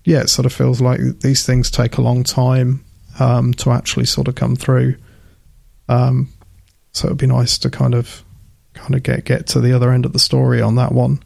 yeah, 0.06 0.22
it 0.22 0.30
sort 0.30 0.46
of 0.46 0.54
feels 0.54 0.82
like 0.82 1.00
these 1.20 1.46
things 1.46 1.70
take 1.70 1.98
a 1.98 2.02
long 2.02 2.24
time 2.24 2.84
um, 3.20 3.54
to 3.56 3.72
actually 3.72 4.06
sort 4.06 4.28
of 4.28 4.36
come 4.36 4.56
through. 4.56 4.96
Um, 5.90 6.30
so 6.94 7.08
it'd 7.08 7.18
be 7.18 7.28
nice 7.28 7.58
to 7.60 7.70
kind 7.70 7.94
of 7.94 8.24
kind 8.74 8.96
of 8.96 9.04
get 9.04 9.26
get 9.26 9.48
to 9.48 9.60
the 9.60 9.74
other 9.74 9.92
end 9.92 10.06
of 10.06 10.14
the 10.14 10.20
story 10.20 10.62
on 10.62 10.76
that 10.76 10.92
one. 10.92 11.22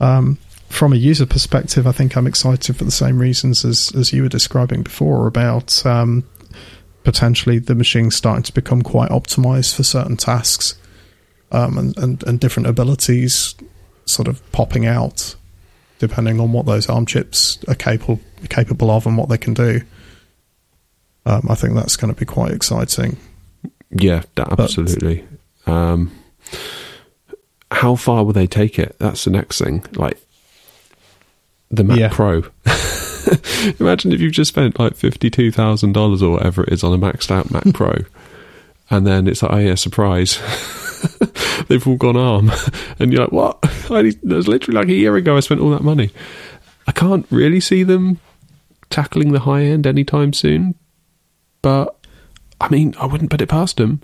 Um, 0.00 0.38
from 0.68 0.92
a 0.92 0.96
user 0.96 1.26
perspective, 1.26 1.86
I 1.86 1.92
think 1.92 2.16
I'm 2.16 2.26
excited 2.26 2.76
for 2.76 2.84
the 2.84 2.90
same 2.90 3.18
reasons 3.18 3.64
as 3.64 3.92
as 3.96 4.12
you 4.12 4.22
were 4.22 4.28
describing 4.28 4.82
before 4.82 5.26
about 5.26 5.84
um, 5.84 6.24
potentially 7.04 7.58
the 7.58 7.74
machine's 7.74 8.14
starting 8.16 8.42
to 8.44 8.52
become 8.52 8.82
quite 8.82 9.10
optimized 9.10 9.74
for 9.74 9.82
certain 9.82 10.16
tasks 10.16 10.74
um, 11.50 11.76
and, 11.78 11.96
and 11.98 12.22
and 12.24 12.40
different 12.40 12.66
abilities 12.68 13.54
sort 14.06 14.28
of 14.28 14.40
popping 14.52 14.86
out 14.86 15.34
depending 15.98 16.40
on 16.40 16.52
what 16.52 16.66
those 16.66 16.88
ARM 16.88 17.06
chips 17.06 17.58
are 17.68 17.74
capable 17.74 18.20
capable 18.48 18.90
of 18.90 19.06
and 19.06 19.16
what 19.16 19.28
they 19.28 19.38
can 19.38 19.54
do. 19.54 19.80
Um, 21.24 21.46
I 21.48 21.54
think 21.54 21.74
that's 21.74 21.96
going 21.96 22.12
to 22.12 22.18
be 22.18 22.26
quite 22.26 22.50
exciting. 22.52 23.16
Yeah, 23.90 24.22
that, 24.34 24.48
But- 24.50 24.60
absolutely. 24.60 25.24
Um, 25.66 26.10
how 27.70 27.94
far 27.94 28.24
will 28.24 28.32
they 28.32 28.48
take 28.48 28.78
it? 28.78 28.96
That's 28.98 29.24
the 29.24 29.30
next 29.30 29.60
thing. 29.60 29.84
Like 29.94 30.18
the 31.70 31.84
Mac 31.84 31.98
Yeah. 31.98 32.08
Pro. 32.12 32.42
Imagine 33.80 34.12
if 34.12 34.20
you've 34.20 34.32
just 34.32 34.48
spent 34.48 34.78
like 34.78 34.96
fifty-two 34.96 35.52
thousand 35.52 35.92
dollars 35.92 36.22
or 36.22 36.32
whatever 36.32 36.64
it 36.64 36.72
is 36.72 36.84
on 36.84 36.92
a 36.92 36.98
maxed 36.98 37.30
out 37.30 37.50
Mac 37.50 37.64
Pro, 37.74 37.94
and 38.90 39.06
then 39.06 39.26
it's 39.26 39.42
like, 39.42 39.52
oh 39.52 39.58
yeah, 39.58 39.74
surprise, 39.74 40.38
they've 41.68 41.86
all 41.86 41.96
gone 41.96 42.16
arm, 42.16 42.50
and 42.98 43.12
you're 43.12 43.22
like, 43.22 43.32
what? 43.32 43.58
I, 43.90 44.00
it 44.00 44.22
was 44.24 44.48
literally 44.48 44.78
like 44.78 44.88
a 44.88 44.94
year 44.94 45.16
ago 45.16 45.36
I 45.36 45.40
spent 45.40 45.60
all 45.60 45.70
that 45.70 45.82
money. 45.82 46.10
I 46.86 46.92
can't 46.92 47.26
really 47.30 47.60
see 47.60 47.82
them 47.82 48.18
tackling 48.90 49.32
the 49.32 49.40
high 49.40 49.62
end 49.62 49.86
anytime 49.86 50.32
soon, 50.32 50.74
but 51.62 51.96
I 52.60 52.68
mean, 52.68 52.94
I 52.98 53.06
wouldn't 53.06 53.30
put 53.30 53.40
it 53.40 53.48
past 53.48 53.76
them. 53.76 54.02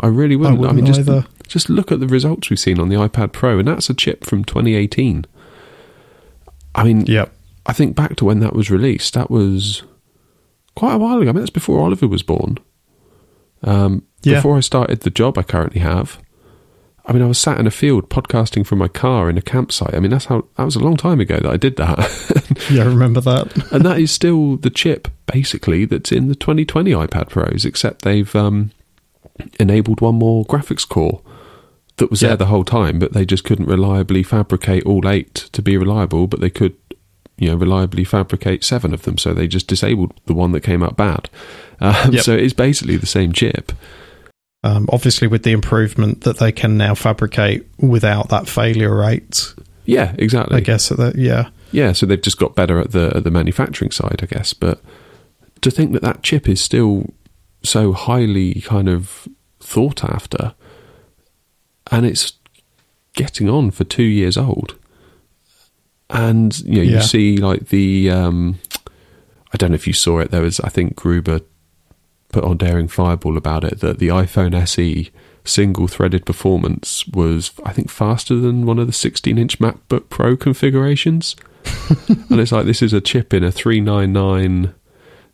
I 0.00 0.06
really 0.06 0.36
wouldn't. 0.36 0.58
I, 0.58 0.60
wouldn't 0.60 0.76
mean, 0.76 0.86
just 0.86 1.00
either. 1.00 1.26
just 1.46 1.68
look 1.68 1.92
at 1.92 2.00
the 2.00 2.06
results 2.06 2.48
we've 2.48 2.58
seen 2.58 2.78
on 2.80 2.88
the 2.88 2.96
iPad 2.96 3.32
Pro, 3.32 3.58
and 3.58 3.68
that's 3.68 3.90
a 3.90 3.94
chip 3.94 4.24
from 4.24 4.44
2018. 4.44 5.26
I 6.74 6.84
mean, 6.84 7.04
Yep. 7.06 7.32
I 7.70 7.72
think 7.72 7.96
back 7.96 8.16
to 8.16 8.24
when 8.24 8.40
that 8.40 8.54
was 8.54 8.70
released. 8.70 9.14
That 9.14 9.30
was 9.30 9.82
quite 10.74 10.94
a 10.94 10.98
while 10.98 11.20
ago. 11.20 11.30
I 11.30 11.32
mean, 11.32 11.42
that's 11.42 11.50
before 11.50 11.80
Oliver 11.80 12.06
was 12.08 12.22
born. 12.22 12.58
Um, 13.62 14.02
Yeah. 14.22 14.36
Before 14.36 14.56
I 14.56 14.60
started 14.60 15.00
the 15.00 15.10
job 15.10 15.38
I 15.38 15.42
currently 15.42 15.80
have, 15.80 16.20
I 17.06 17.12
mean, 17.12 17.22
I 17.22 17.26
was 17.26 17.38
sat 17.38 17.58
in 17.58 17.66
a 17.66 17.70
field 17.70 18.10
podcasting 18.10 18.66
from 18.66 18.78
my 18.78 18.88
car 18.88 19.30
in 19.30 19.38
a 19.38 19.42
campsite. 19.42 19.94
I 19.94 20.00
mean, 20.00 20.10
that's 20.10 20.26
how 20.26 20.46
that 20.56 20.64
was 20.64 20.76
a 20.76 20.80
long 20.80 20.96
time 20.96 21.20
ago 21.20 21.38
that 21.40 21.50
I 21.50 21.56
did 21.56 21.76
that. 21.76 21.98
yeah, 22.70 22.82
I 22.82 22.86
remember 22.86 23.20
that. 23.22 23.72
and 23.72 23.84
that 23.84 23.98
is 23.98 24.10
still 24.10 24.56
the 24.56 24.70
chip, 24.70 25.08
basically, 25.26 25.86
that's 25.86 26.12
in 26.12 26.28
the 26.28 26.34
2020 26.34 26.92
iPad 26.92 27.30
Pros, 27.30 27.64
except 27.64 28.02
they've 28.02 28.34
um, 28.36 28.70
enabled 29.58 30.00
one 30.00 30.16
more 30.16 30.44
graphics 30.44 30.86
core 30.88 31.22
that 31.96 32.10
was 32.10 32.22
yeah. 32.22 32.28
there 32.28 32.36
the 32.36 32.46
whole 32.46 32.64
time, 32.64 32.98
but 32.98 33.12
they 33.12 33.24
just 33.24 33.44
couldn't 33.44 33.66
reliably 33.66 34.22
fabricate 34.22 34.84
all 34.84 35.06
eight 35.08 35.34
to 35.52 35.62
be 35.62 35.76
reliable, 35.76 36.26
but 36.26 36.40
they 36.40 36.50
could, 36.50 36.76
you 37.40 37.48
know, 37.48 37.56
reliably 37.56 38.04
fabricate 38.04 38.62
seven 38.62 38.92
of 38.92 39.02
them. 39.02 39.16
So 39.18 39.32
they 39.32 39.48
just 39.48 39.66
disabled 39.66 40.12
the 40.26 40.34
one 40.34 40.52
that 40.52 40.60
came 40.60 40.82
out 40.82 40.96
bad. 40.96 41.30
Um, 41.80 42.12
yep. 42.12 42.22
So 42.22 42.34
it's 42.36 42.52
basically 42.52 42.98
the 42.98 43.06
same 43.06 43.32
chip. 43.32 43.72
Um, 44.62 44.86
obviously, 44.92 45.26
with 45.26 45.42
the 45.42 45.52
improvement 45.52 46.20
that 46.24 46.38
they 46.38 46.52
can 46.52 46.76
now 46.76 46.94
fabricate 46.94 47.66
without 47.78 48.28
that 48.28 48.46
failure 48.46 48.94
rate. 48.94 49.54
Yeah, 49.86 50.14
exactly. 50.18 50.58
I 50.58 50.60
guess 50.60 50.90
that. 50.90 51.16
Yeah, 51.16 51.48
yeah. 51.72 51.92
So 51.92 52.04
they've 52.04 52.20
just 52.20 52.38
got 52.38 52.54
better 52.54 52.78
at 52.78 52.92
the 52.92 53.10
at 53.16 53.24
the 53.24 53.30
manufacturing 53.30 53.90
side, 53.90 54.20
I 54.22 54.26
guess. 54.26 54.52
But 54.52 54.82
to 55.62 55.70
think 55.70 55.92
that 55.94 56.02
that 56.02 56.22
chip 56.22 56.46
is 56.46 56.60
still 56.60 57.06
so 57.62 57.94
highly 57.94 58.60
kind 58.60 58.90
of 58.90 59.26
thought 59.60 60.04
after, 60.04 60.54
and 61.90 62.04
it's 62.04 62.34
getting 63.14 63.48
on 63.48 63.70
for 63.70 63.84
two 63.84 64.02
years 64.02 64.36
old, 64.36 64.76
and 66.10 66.58
you 66.60 66.76
know 66.76 66.82
yeah. 66.82 66.96
you 66.96 67.02
see 67.02 67.36
like 67.36 67.68
the 67.68 68.10
um, 68.10 68.58
I 69.52 69.56
don't 69.56 69.70
know 69.70 69.76
if 69.76 69.86
you 69.86 69.92
saw 69.92 70.18
it. 70.20 70.30
There 70.30 70.42
was 70.42 70.60
I 70.60 70.68
think 70.68 70.96
Gruber 70.96 71.40
put 72.30 72.44
on 72.44 72.56
Daring 72.56 72.88
Fireball 72.88 73.36
about 73.36 73.64
it 73.64 73.80
that 73.80 73.98
the 73.98 74.08
iPhone 74.08 74.54
SE 74.54 75.10
single 75.44 75.88
threaded 75.88 76.24
performance 76.24 77.06
was, 77.08 77.52
I 77.64 77.72
think, 77.72 77.90
faster 77.90 78.36
than 78.36 78.66
one 78.66 78.78
of 78.78 78.86
the 78.86 78.92
16 78.92 79.36
inch 79.38 79.58
MacBook 79.58 80.08
Pro 80.08 80.36
configurations. 80.36 81.36
and 82.08 82.40
it's 82.40 82.52
like 82.52 82.66
this 82.66 82.82
is 82.82 82.92
a 82.92 83.00
chip 83.00 83.34
in 83.34 83.44
a 83.44 83.50
399 83.52 84.74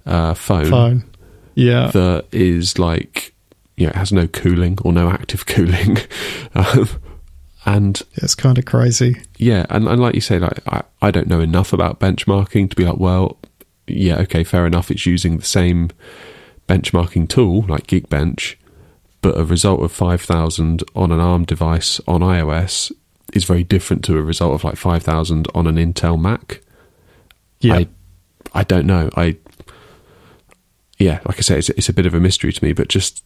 uh, 0.06 0.34
phone. 0.34 0.70
Phone. 0.70 1.04
Yeah. 1.54 1.88
That 1.88 2.26
is 2.32 2.78
like, 2.78 3.34
you 3.76 3.86
know, 3.86 3.90
it 3.90 3.96
has 3.96 4.12
no 4.12 4.26
cooling 4.26 4.78
or 4.82 4.92
no 4.92 5.10
active 5.10 5.46
cooling. 5.46 5.98
um, 6.54 6.88
and 7.66 8.00
it's 8.14 8.36
kind 8.36 8.58
of 8.58 8.64
crazy. 8.64 9.20
Yeah. 9.36 9.66
And, 9.68 9.88
and 9.88 10.00
like 10.00 10.14
you 10.14 10.20
say, 10.20 10.38
like, 10.38 10.60
I, 10.68 10.82
I 11.02 11.10
don't 11.10 11.26
know 11.26 11.40
enough 11.40 11.72
about 11.72 11.98
benchmarking 11.98 12.70
to 12.70 12.76
be 12.76 12.84
like, 12.84 12.98
well, 12.98 13.36
yeah, 13.88 14.18
okay, 14.20 14.44
fair 14.44 14.66
enough. 14.66 14.90
It's 14.90 15.04
using 15.04 15.36
the 15.36 15.44
same 15.44 15.90
benchmarking 16.68 17.28
tool 17.28 17.62
like 17.62 17.88
Geekbench, 17.88 18.54
but 19.20 19.36
a 19.36 19.44
result 19.44 19.82
of 19.82 19.90
5000 19.90 20.84
on 20.94 21.10
an 21.10 21.18
ARM 21.18 21.44
device 21.44 22.00
on 22.06 22.20
iOS 22.20 22.92
is 23.32 23.44
very 23.44 23.64
different 23.64 24.04
to 24.04 24.16
a 24.16 24.22
result 24.22 24.54
of 24.54 24.62
like 24.62 24.76
5000 24.76 25.48
on 25.52 25.66
an 25.66 25.74
Intel 25.74 26.20
Mac. 26.20 26.62
Yeah. 27.60 27.74
I, 27.74 27.88
I 28.54 28.62
don't 28.62 28.86
know. 28.86 29.10
I, 29.16 29.38
yeah, 30.98 31.18
like 31.26 31.38
I 31.38 31.40
say, 31.40 31.58
it's, 31.58 31.70
it's 31.70 31.88
a 31.88 31.92
bit 31.92 32.06
of 32.06 32.14
a 32.14 32.20
mystery 32.20 32.52
to 32.52 32.64
me, 32.64 32.72
but 32.72 32.86
just 32.86 33.24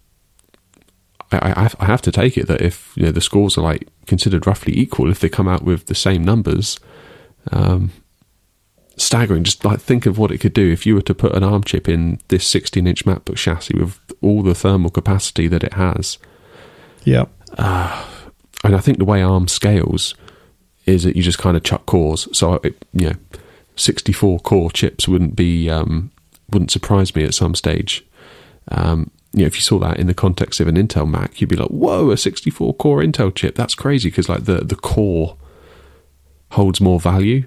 I, 1.33 1.71
I, 1.79 1.85
have 1.85 2.03
to 2.03 2.13
take 2.13 2.37
it 2.37 2.49
that 2.49 2.61
if 2.61 2.93
you 2.97 3.05
know 3.05 3.13
the 3.13 3.21
scores 3.21 3.57
are 3.57 3.63
like 3.63 3.87
considered 4.07 4.47
roughly 4.47 4.77
equal, 4.77 5.11
if 5.11 5.21
they 5.21 5.29
come 5.29 5.47
out 5.47 5.63
with 5.63 5.87
the 5.87 5.95
same 5.95 6.25
numbers, 6.25 6.81
um, 7.53 7.93
staggering. 9.01 9.45
Just 9.45 9.65
like 9.65 9.81
think 9.81 10.07
of 10.07 10.19
what 10.19 10.31
it 10.31 10.39
could 10.39 10.53
do 10.53 10.71
if 10.71 10.87
you 10.87 10.95
were 10.95 11.03
to 11.03 11.15
put 11.15 11.35
an 11.35 11.43
ARM 11.43 11.65
chip 11.65 11.89
in 11.89 12.21
this 12.29 12.47
16 12.47 12.87
inch 12.87 13.05
MacBook 13.05 13.37
chassis 13.37 13.79
with 13.79 13.99
all 14.21 14.43
the 14.43 14.55
thermal 14.55 14.91
capacity 14.91 15.49
that 15.49 15.65
it 15.65 15.75
has. 15.75 16.19
Yeah. 17.05 17.27
Uh, 17.57 18.07
and 18.65 18.77
I 18.77 18.81
think 18.81 18.99
the 18.99 19.05
way 19.05 19.23
ARM 19.23 19.49
scales 19.49 20.15
is 20.87 21.05
that 21.05 21.17
you 21.17 21.23
just 21.23 21.39
kind 21.39 21.57
of 21.57 21.63
chuck 21.63 21.87
cores. 21.87 22.29
So, 22.37 22.55
it, 22.63 22.85
you 22.93 23.11
know, 23.11 23.17
64 23.77 24.41
core 24.41 24.71
chips 24.71 25.09
wouldn't 25.09 25.37
be, 25.37 25.71
um, 25.71 26.11
wouldn't 26.51 26.71
surprise 26.71 27.15
me 27.15 27.25
at 27.25 27.35
some 27.35 27.55
stage. 27.55 28.05
Um, 28.69 29.11
you 29.33 29.41
know, 29.41 29.47
if 29.47 29.55
you 29.55 29.63
saw 29.63 29.79
that 29.79 29.99
in 29.99 30.07
the 30.07 30.15
context 30.15 30.61
of 30.61 30.69
an 30.69 30.77
Intel 30.77 31.09
Mac, 31.09 31.41
you'd 31.41 31.51
be 31.51 31.57
like, 31.57 31.69
"Whoa, 31.69 32.11
a 32.11 32.17
64 32.17 32.75
core 32.75 33.01
Intel 33.01 33.35
chip! 33.35 33.55
That's 33.55 33.75
crazy!" 33.75 34.11
Because 34.11 34.29
like 34.29 34.45
the 34.45 34.65
the 34.65 34.77
core 34.77 35.37
holds 36.53 36.81
more 36.81 36.99
value 36.99 37.47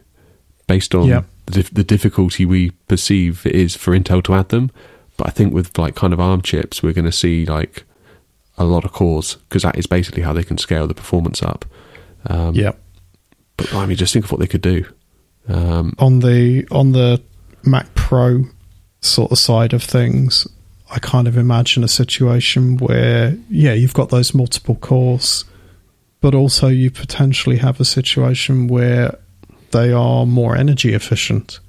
based 0.68 0.96
on 0.96 1.08
yep 1.08 1.26
the, 1.46 1.64
the 1.72 1.84
difficulty 1.84 2.46
we 2.46 2.72
perceive 2.88 3.46
it 3.46 3.56
is 3.56 3.76
for 3.76 3.98
Intel 3.98 4.24
to 4.24 4.34
add 4.34 4.50
them. 4.50 4.72
But 5.18 5.28
I 5.28 5.32
think 5.32 5.54
with 5.54 5.78
like 5.78 5.96
kind 5.96 6.14
of 6.14 6.20
ARM 6.20 6.42
chips, 6.42 6.82
we're 6.82 6.94
going 6.94 7.06
to 7.06 7.12
see 7.12 7.46
like 7.46 7.84
a 8.58 8.64
lot 8.64 8.86
of 8.86 8.92
cores 8.92 9.36
because 9.36 9.64
that 9.64 9.78
is 9.78 9.88
basically 9.88 10.24
how 10.24 10.34
they 10.34 10.44
can 10.44 10.58
scale 10.58 10.88
the 10.88 10.94
performance 10.94 11.44
up. 11.44 11.66
Um, 12.28 12.56
yeah. 12.56 12.74
But 13.58 13.74
I 13.74 13.86
mean, 13.86 13.98
just 13.98 14.14
think 14.14 14.26
of 14.26 14.32
what 14.32 14.40
they 14.40 14.48
could 14.48 14.62
do 14.62 14.86
um, 15.48 15.94
on 16.00 16.20
the 16.20 16.68
on 16.72 16.94
the 16.94 17.22
Mac 17.64 17.94
Pro 17.94 18.46
sort 19.02 19.32
of 19.32 19.38
side 19.38 19.74
of 19.74 19.84
things. 19.84 20.48
I 20.94 21.00
kind 21.00 21.28
of 21.28 21.38
imagine 21.38 21.84
a 21.84 21.88
situation 21.88 22.78
where, 22.78 23.36
yeah, 23.50 23.74
you've 23.74 23.96
got 23.96 24.10
those 24.10 24.36
multiple 24.36 24.76
cores, 24.76 25.44
but 26.22 26.36
also 26.36 26.68
you 26.68 26.92
potentially 26.92 27.58
have 27.58 27.80
a 27.80 27.86
situation 27.86 28.68
where 28.68 29.18
they 29.72 29.92
are 29.92 30.28
more 30.28 30.56
energy 30.56 30.94
efficient 30.94 31.60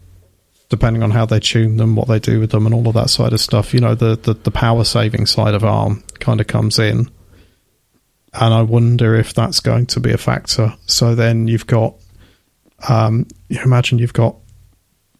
depending 0.69 1.03
on 1.03 1.11
how 1.11 1.25
they 1.25 1.39
tune 1.39 1.77
them, 1.77 1.95
what 1.95 2.09
they 2.09 2.19
do 2.19 2.41
with 2.41 2.51
them, 2.51 2.67
and 2.67 2.75
all 2.75 2.89
of 2.89 2.95
that 2.95 3.09
side 3.09 3.33
of 3.33 3.41
stuff. 3.41 3.73
You 3.73 3.81
know, 3.81 3.95
the, 3.95 4.17
the, 4.17 4.35
the 4.35 4.51
power 4.51 4.83
saving 4.83 5.27
side 5.27 5.55
of 5.55 5.65
ARM 5.65 6.03
kind 6.19 6.41
of 6.41 6.47
comes 6.47 6.79
in. 6.79 7.09
And 8.33 8.53
I 8.53 8.63
wonder 8.63 9.15
if 9.15 9.35
that's 9.35 9.61
going 9.61 9.87
to 9.87 10.01
be 10.01 10.11
a 10.11 10.19
factor. 10.19 10.75
So 10.87 11.15
then 11.15 11.47
you've 11.47 11.67
got, 11.67 11.95
um, 12.89 13.27
you 13.49 13.61
imagine 13.63 13.99
you've 13.99 14.15
got 14.15 14.37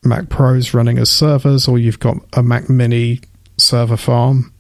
Mac 0.03 0.29
Pros 0.29 0.75
running 0.75 0.99
as 0.99 1.11
servers, 1.11 1.69
or 1.69 1.79
you've 1.79 2.01
got 2.01 2.17
a 2.33 2.43
Mac 2.43 2.69
Mini 2.69 3.21
server 3.57 3.97
farm, 3.97 4.53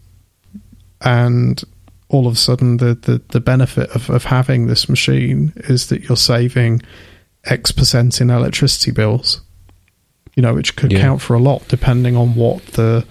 and 1.00 1.62
all 2.08 2.26
of 2.26 2.34
a 2.34 2.36
sudden 2.36 2.76
the, 2.76 2.94
the, 2.94 3.20
the 3.28 3.40
benefit 3.40 3.90
of, 3.90 4.08
of 4.10 4.24
having 4.24 4.66
this 4.66 4.88
machine 4.88 5.52
is 5.56 5.88
that 5.88 6.02
you're 6.02 6.16
saving 6.16 6.80
X 7.44 7.72
percent 7.72 8.20
in 8.20 8.30
electricity 8.30 8.90
bills. 8.90 9.40
You 10.36 10.42
know, 10.42 10.54
which 10.54 10.74
could 10.74 10.92
yeah. 10.92 11.00
count 11.00 11.20
for 11.20 11.34
a 11.34 11.38
lot 11.38 11.66
depending 11.68 12.16
on 12.16 12.34
what 12.34 12.64
the 12.68 13.06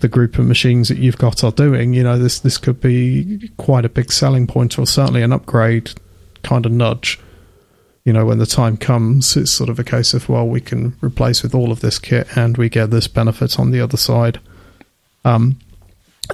the 0.00 0.08
group 0.08 0.38
of 0.38 0.46
machines 0.46 0.88
that 0.88 0.98
you've 0.98 1.18
got 1.18 1.42
are 1.42 1.52
doing. 1.52 1.94
You 1.94 2.02
know, 2.02 2.18
this 2.18 2.40
this 2.40 2.58
could 2.58 2.80
be 2.80 3.50
quite 3.56 3.84
a 3.84 3.88
big 3.88 4.12
selling 4.12 4.46
point, 4.46 4.78
or 4.78 4.86
certainly 4.86 5.22
an 5.22 5.32
upgrade 5.32 5.92
kind 6.42 6.66
of 6.66 6.72
nudge. 6.72 7.18
You 8.04 8.12
know, 8.12 8.24
when 8.24 8.38
the 8.38 8.46
time 8.46 8.76
comes, 8.76 9.36
it's 9.36 9.50
sort 9.50 9.68
of 9.68 9.78
a 9.78 9.84
case 9.84 10.14
of 10.14 10.28
well, 10.28 10.46
we 10.46 10.60
can 10.60 10.96
replace 11.00 11.42
with 11.42 11.54
all 11.54 11.72
of 11.72 11.80
this 11.80 11.98
kit, 11.98 12.36
and 12.36 12.56
we 12.56 12.68
get 12.68 12.90
this 12.90 13.08
benefit 13.08 13.58
on 13.58 13.70
the 13.70 13.80
other 13.80 13.96
side. 13.96 14.38
Um, 15.26 15.58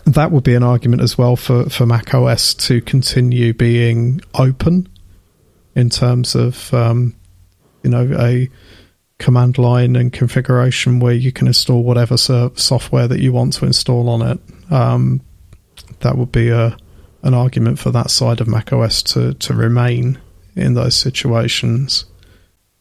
that 0.05 0.31
would 0.31 0.45
be 0.45 0.55
an 0.55 0.63
argument 0.63 1.03
as 1.03 1.17
well 1.17 1.37
for 1.37 1.69
for 1.71 1.87
Mac 1.87 2.15
OS 2.15 2.55
to 2.55 2.81
continue 2.81 3.53
being 3.53 4.21
open 4.35 4.89
in 5.75 5.91
terms 5.91 6.35
of 6.35 6.73
um, 6.75 7.15
you 7.83 7.91
know 7.91 8.15
a 8.19 8.51
command 9.19 9.57
line 9.57 9.97
and 9.97 10.13
configuration 10.13 10.99
where 11.01 11.15
you 11.15 11.33
can 11.33 11.47
install 11.47 11.83
whatever 11.83 12.17
software 12.17 13.09
that 13.09 13.21
you 13.21 13.33
want 13.33 13.55
to 13.55 13.65
install 13.65 14.09
on 14.09 14.23
it. 14.23 14.41
Um, 14.73 15.21
that 16.01 16.19
would 16.19 16.33
be 16.33 16.51
a 16.51 16.77
an 17.23 17.35
argument 17.35 17.79
for 17.79 17.91
that 17.93 18.11
side 18.11 18.41
of 18.41 18.49
macOS 18.49 19.03
to 19.03 19.35
to 19.35 19.55
remain 19.55 20.19
in 20.55 20.75
those 20.75 20.97
situations. 20.97 22.05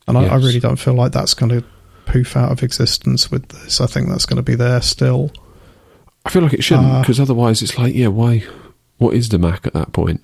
And 0.08 0.18
yes. 0.18 0.32
I, 0.32 0.34
I, 0.34 0.38
really 0.38 0.60
don't 0.60 0.78
feel 0.78 0.96
like 0.96 1.12
that's 1.14 1.36
going 1.36 1.52
to 1.52 1.64
poof 2.06 2.36
out 2.36 2.52
of 2.52 2.64
existence 2.64 3.32
with 3.32 3.48
this. 3.50 3.80
I 3.80 3.86
think 3.86 4.10
that's 4.10 4.26
going 4.26 4.38
to 4.38 4.44
be 4.44 4.56
there 4.56 4.82
still. 4.82 5.32
I 6.26 6.30
feel 6.30 6.42
like 6.42 6.54
it 6.54 6.64
shouldn't 6.64 7.02
because 7.02 7.20
uh, 7.20 7.24
otherwise 7.24 7.62
it's 7.62 7.78
like, 7.78 7.96
yeah, 7.96 8.08
why? 8.08 8.44
What 8.98 9.16
is 9.16 9.30
the 9.30 9.40
Mac 9.40 9.66
at 9.66 9.74
that 9.74 9.94
point? 9.94 10.24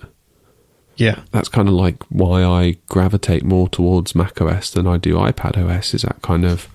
Yeah. 0.98 1.22
That's 1.32 1.50
kind 1.50 1.68
of 1.68 1.74
like 1.74 2.04
why 2.10 2.44
I 2.44 2.78
gravitate 2.88 3.44
more 3.44 3.70
towards 3.70 4.16
Mac 4.16 4.42
OS 4.42 4.72
than 4.72 4.88
I 4.88 4.98
do 4.98 5.16
iPad 5.16 5.58
OS 5.58 5.94
is 5.94 6.02
that 6.02 6.22
kind 6.22 6.46
of 6.46 6.68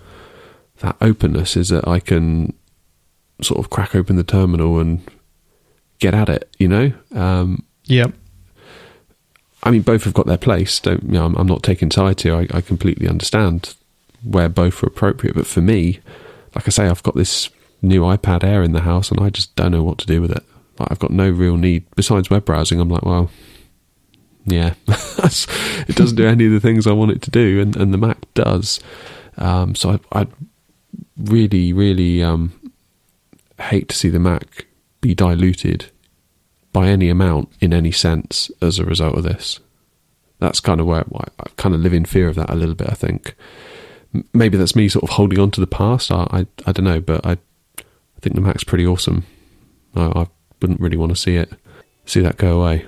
that 0.78 0.96
openness 1.00 1.56
is 1.56 1.68
that 1.68 1.86
I 1.86 2.00
can 2.00 2.54
sort 3.40 3.58
of 3.58 3.70
crack 3.70 3.94
open 3.94 4.16
the 4.16 4.24
terminal 4.24 4.78
and 4.78 5.02
get 5.98 6.14
at 6.14 6.28
it, 6.28 6.54
you 6.58 6.68
know? 6.68 6.92
Um, 7.14 7.64
yeah. 7.84 8.06
I 9.62 9.70
mean, 9.70 9.82
both 9.82 10.04
have 10.04 10.14
got 10.14 10.26
their 10.26 10.38
place. 10.38 10.80
Don't 10.80 11.04
you 11.04 11.12
know? 11.12 11.26
I'm, 11.26 11.36
I'm 11.36 11.46
not 11.46 11.62
taking 11.62 11.90
sides 11.90 12.22
here. 12.22 12.34
I, 12.34 12.48
I, 12.52 12.60
completely 12.60 13.08
understand 13.08 13.74
where 14.24 14.48
both 14.48 14.82
are 14.82 14.88
appropriate. 14.88 15.36
But 15.36 15.46
for 15.46 15.60
me, 15.60 16.00
like 16.54 16.66
I 16.66 16.70
say, 16.70 16.86
I've 16.86 17.02
got 17.04 17.14
this 17.14 17.48
new 17.82 18.02
iPad 18.02 18.44
Air 18.44 18.62
in 18.62 18.72
the 18.72 18.80
house, 18.80 19.10
and 19.10 19.20
I 19.20 19.30
just 19.30 19.54
don't 19.56 19.72
know 19.72 19.82
what 19.82 19.98
to 19.98 20.06
do 20.06 20.20
with 20.20 20.30
it. 20.30 20.44
Like, 20.78 20.90
I've 20.90 20.98
got 20.98 21.10
no 21.10 21.28
real 21.28 21.56
need 21.56 21.84
besides 21.94 22.30
web 22.30 22.44
browsing. 22.44 22.80
I'm 22.80 22.88
like, 22.88 23.04
well, 23.04 23.30
yeah, 24.44 24.74
it 24.88 25.96
doesn't 25.96 26.16
do 26.16 26.26
any 26.26 26.46
of 26.46 26.52
the 26.52 26.60
things 26.60 26.86
I 26.86 26.92
want 26.92 27.10
it 27.12 27.22
to 27.22 27.30
do, 27.30 27.60
and, 27.60 27.76
and 27.76 27.92
the 27.92 27.98
Mac 27.98 28.18
does. 28.34 28.80
Um, 29.36 29.74
so 29.74 29.98
I, 30.12 30.20
I, 30.20 30.26
really, 31.16 31.72
really 31.72 32.22
um, 32.22 32.52
hate 33.60 33.88
to 33.88 33.96
see 33.96 34.08
the 34.08 34.18
Mac 34.18 34.66
be 35.00 35.14
diluted 35.14 35.86
by 36.72 36.88
any 36.88 37.08
amount 37.08 37.50
in 37.60 37.72
any 37.72 37.92
sense 37.92 38.50
as 38.60 38.78
a 38.78 38.84
result 38.84 39.16
of 39.16 39.24
this. 39.24 39.60
That's 40.38 40.60
kind 40.60 40.80
of 40.80 40.86
where 40.86 41.04
I, 41.14 41.24
I 41.38 41.46
kind 41.56 41.74
of 41.74 41.80
live 41.80 41.92
in 41.92 42.04
fear 42.04 42.28
of 42.28 42.36
that 42.36 42.50
a 42.50 42.56
little 42.56 42.74
bit. 42.74 42.88
I 42.90 42.94
think 42.94 43.34
maybe 44.32 44.56
that's 44.56 44.76
me 44.76 44.88
sort 44.88 45.04
of 45.04 45.10
holding 45.10 45.38
on 45.38 45.50
to 45.52 45.60
the 45.60 45.66
past. 45.66 46.10
I, 46.10 46.26
I, 46.30 46.46
I 46.66 46.72
don't 46.72 46.84
know, 46.84 47.00
but 47.00 47.24
I 47.24 47.38
I 48.22 48.24
think 48.24 48.36
the 48.36 48.40
Mac's 48.40 48.62
pretty 48.62 48.86
awesome. 48.86 49.26
I, 49.96 50.06
I 50.06 50.26
wouldn't 50.60 50.80
really 50.80 50.96
want 50.96 51.10
to 51.10 51.16
see 51.16 51.34
it 51.34 51.52
see 52.04 52.20
that 52.20 52.36
go 52.36 52.60
away. 52.60 52.86